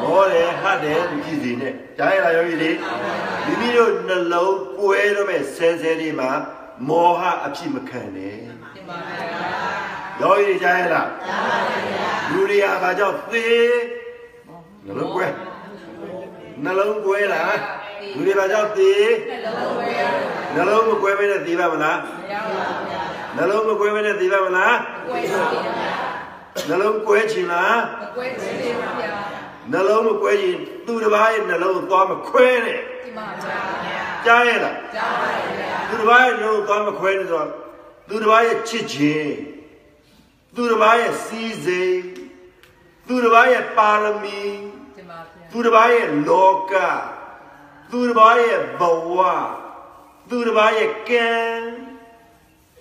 [0.03, 2.77] မောတယ်ဟတ်တယ်ဒီဖြစ်စီနဲ့ကြားရလားယောဂီလေး
[3.45, 6.31] မိမိတို့နှလုံးပွဲတော့မဲ့ဆဲဆဲလေးမှာ
[6.87, 8.35] မောဟအဖြစ်မခံနဲ့
[8.75, 9.19] တင်ပါဗျာ
[10.21, 13.45] ယောဂီတွေကြားရလားကြားပါဗျာလူတွေကဘာကြောင့်သေ
[14.85, 15.27] နှလုံးကွဲ
[16.63, 17.57] နှလုံးကွဲလား
[18.15, 18.91] လူတွေဘာကြောင့်သေ
[19.29, 20.03] နှလုံးဝဲရ
[20.55, 23.01] နှလုံးမကွဲဘဲနဲ့သေပါမလားမရပါဗျာ
[23.35, 24.75] နှလုံးမကွဲဘဲနဲ့သေပါမလား
[25.07, 25.63] ကွဲပါဗျာ
[26.69, 29.11] နှလုံးကွဲချင်လားမကွဲချင်သေးပါဗျာ
[29.71, 33.59] နှလုံးမကွဲရင်သူတစ်ပါးရဲ့နှလုံးကိုသွားမခွဲနဲ့တင်ပါဗျာ
[34.25, 37.47] ကြားရလားကြားပါဗျာသူတစ်ပါးရဲ့နှလုံးကိုသွားမခွဲနဲ့ဆိုတော့
[38.07, 39.33] သူတစ်ပါးရဲ့ချစ်ခြင်း
[40.55, 41.99] သူတစ်ပါးရဲ့စီးစိမ်
[43.07, 44.41] သူတစ်ပါးရဲ့ပါရမီ
[44.95, 46.73] တင်ပါဗျာသူတစ်ပါးရဲ့လောက
[47.91, 48.81] သူတစ်ပါးရဲ့ဘ
[49.13, 49.17] ဝ
[50.29, 51.29] သူတစ်ပါးရဲ့ကံ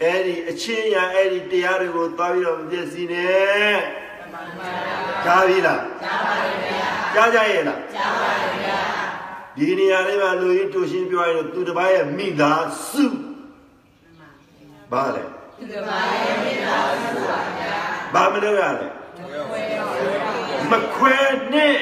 [0.03, 3.77] အဲ့ဒီအချင်းရာအဲ့ဒီတရားတွေကိုသွားပြီးတော့မပြည့်စည်နဲ့
[4.47, 8.31] တင်ပါဗျာကြားပြီလားကြားပါဗျာကြားကြရဲ့လားကြားပါ
[8.63, 8.79] ဗျာ
[9.57, 13.07] ဒီနေရာလေးမှာလူကြီးတူရှင်းပြောရရင်သူတစ်ပါးရဲ့မိသားစု
[14.93, 15.25] ဘာလဲ
[15.59, 17.75] ဒီကဘာရဲ့မိသားစုပါဗျာ
[18.15, 18.89] ဘာမလုပ်ရလဲ
[19.51, 19.87] ကွဲရော
[20.71, 21.17] မခွဲ
[21.53, 21.77] နဲ့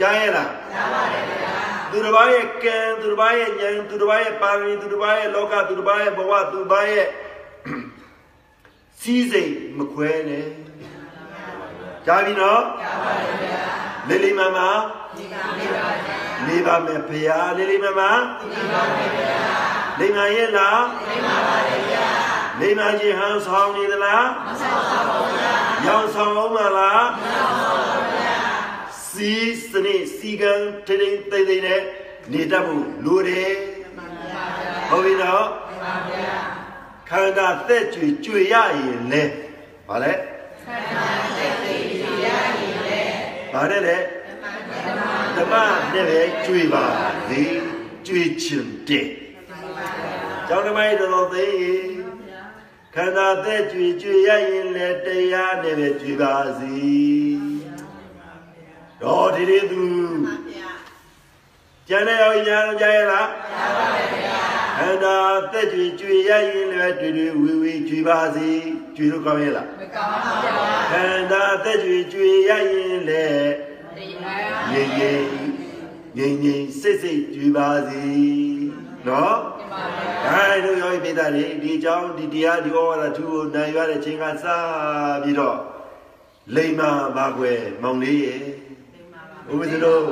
[0.00, 1.54] ကြားရဲ့လားကြားပါတယ်ဗျာ
[1.90, 7.06] သူတစ်ပါးရဲ့ကံသူတစ်ပါးရဲ့ဉာဏ်သူတစ်ပါးရဲ့ပါရမီသူတစ်ပါးရဲ့လောကသူတစ်ပါးရဲ့ဘဝသူတစ်ပါးရဲ့
[9.00, 10.46] စီးစိမ်မခွဲနဲ့
[12.06, 13.62] ကြားပြီနော်ကြားပါတယ်ဗျာ
[14.08, 14.58] လေးလေးမမ
[15.16, 19.42] ဒီကနေ့ပါဗျာလေးပါမယ်ဖရာလေးလေးမမဒီပါဗျာ
[19.98, 22.06] လိမ္မာရဲ့လားဒီပါပါတယ်ဗျာ
[22.60, 25.54] လိမ္မာခြင်းဟန်ဆောင်နေသလားမဆောက်ပါဘူးဗျာ
[25.86, 28.38] ရောင်ဆောင်အောင်မလားမဆောက်ပါဘူးဗျာ
[29.10, 30.52] စီးစနစ်စီကံ
[30.86, 31.82] ထိတိမ်သိမ့်သိမ့်နဲ့
[32.32, 33.52] နေတတ်ဖို့လိုတယ်
[33.96, 34.44] မှန်ပါဗျာ
[34.90, 36.34] ဟုတ်ပြီနော်မှန်ပါဗျာ
[37.10, 39.22] ခန္ဓာသက်ကြွကြွေရရင်လဲ
[39.88, 40.12] ဗါလဲ
[40.70, 41.84] ခန္ဓာသက်တည်
[42.24, 42.50] ရရင်
[42.86, 43.02] လေ
[43.52, 43.98] ဗါနဲ့လေ
[45.36, 45.54] ဓမ္မ
[45.94, 46.84] နဲ့ပဲကြွေပါ
[47.30, 47.42] လေ
[48.06, 49.08] ကြွေချင်တယ်
[50.48, 51.90] ကျောင်းဓမ္မရဲ့တော်တော်သိရင်
[52.94, 56.74] ခန္ဓာသက်ကြွကြွေရရင်လဲတရားနဲ့ပဲကြွေပါစီ
[59.02, 59.84] တော့ဒီလေးသူ
[61.88, 64.49] ကျန်တဲ့ယောက်ျားကြားရလားကြားပါတယ်ဗျာ
[64.80, 65.16] ခန္ဓာ
[65.52, 68.50] သက်ကြွကြွေရရင်လည်းတွေ့တွေ့ဝီဝီကြွေပါစေ
[68.96, 70.52] ကြွေလို့ကောင်းရဲ့လားမကောင်းပါဗျာ
[70.90, 73.50] ခန္ဓာသက်ကြွကြွေရရင်လည်း
[73.96, 75.24] တရားငြိမ်ငြိမ်
[76.16, 78.04] ငြိမ်ငြိမ်စိတ်စိတ်ကြွေပါစေ
[79.08, 84.44] နော်ဒီပါဗျာအဲတို့ယောဂီပိသတွေဒီအကြောင်းဒီတရားဒီဩဝါဒသူကိုနိုင်ရတဲ့ချိန်ကစ
[85.22, 85.58] ပြီးတော့
[86.54, 88.42] လိမ္မာပါကွယ်မောင်လေးရဲ့
[89.52, 90.02] ဥပဒေတို့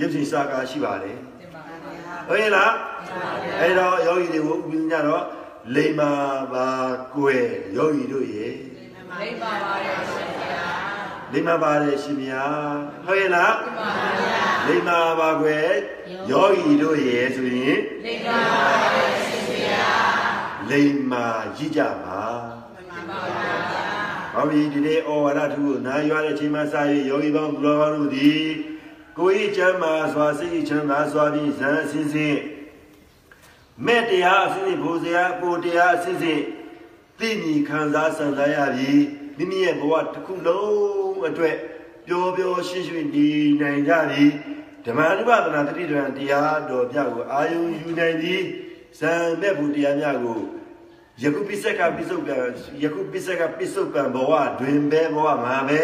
[0.00, 1.76] ရုပ်ရှင်စာကားရှိပါလေဒီပါဗျာ
[2.28, 2.72] ဟုတ်ရဲ့လား
[3.60, 5.24] အဲ့တော့ယောဂီတွေကိုဥပဒေညတော့
[5.74, 6.12] လိမ္မာ
[6.52, 6.68] ပါ
[7.14, 7.46] ကွယ်
[7.76, 8.54] ယောဂီတို့ရဲ့
[9.20, 10.66] လိမ္မာပါရဲ့ရှင်ဗျာ
[11.32, 12.44] လိမ္မာပါတယ်ရှင်ဗျာ
[13.06, 13.88] ဟုတ်ရဲ့လားဒီပါ
[14.18, 15.68] ဗျာလိမ္မာပါကွယ်
[16.30, 19.88] ယောဂီတို့ရဲ့ဆိုရင်လိမ္မာပါရဲ့ရှင်ဗျာ
[20.70, 21.24] လိမ္မာ
[21.56, 22.22] ရည်ကြပါ
[22.76, 23.52] ဒီပါဗျာ
[24.34, 26.74] ဟောပြီဒီနေ့ဩဝါဒထုကိုနားရွာတဲ့ချိန်မှစ၍
[27.08, 28.42] ယောဂီပေါင်းဘုရားပေါင်းတို့သည်
[29.18, 32.36] ကိုယ်ဤချမ်းသာစွာစိတ်ဤချမ်းသာစွာဖြင့်ဇန်အစဉ်စဉ်
[33.86, 36.40] မဲ့တရားအစဉ်စဉ်ဘုဇရာပိုတရားအစဉ်စဉ်
[37.18, 39.04] သိမြင်ခံစားဆံစားရပြီး
[39.36, 41.56] မိမိရဲ့ဘဝတစ်ခုလုံးအတွက်
[42.06, 43.28] ပျော်ပျော်ရွှင်ရွှင်နေ
[43.60, 44.30] နိုင်ကြပြီး
[44.84, 48.44] ဓမ္မနုပဒနာတတိတရံတရားတော်မြတ်ကိုအာယုံယူနိုင်ပြီး
[48.98, 50.40] ဇံမဲ့ဘူးတရားမြတ်ကို
[51.22, 52.38] ယခုပိစက်ကပိစုတ်ကံ
[52.82, 55.82] ယခုပိစက်ကပိစုတ်ကံဘဝတွင်ပဲဘဝမှာပဲ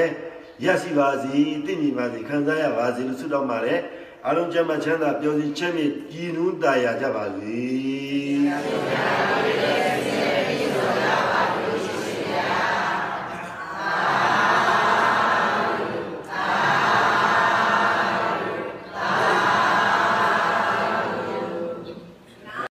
[0.65, 1.37] ရရှိပါစေ
[1.67, 3.81] တည်မြင်ပါစေခံစားရပါစေလို့ဆုတောင်းပါတယ်
[4.29, 9.54] အလုံးကျမ်းမှချမ်းသာပျော်စီချမ်းမြေကြည်နူးတာယာကြပါစေ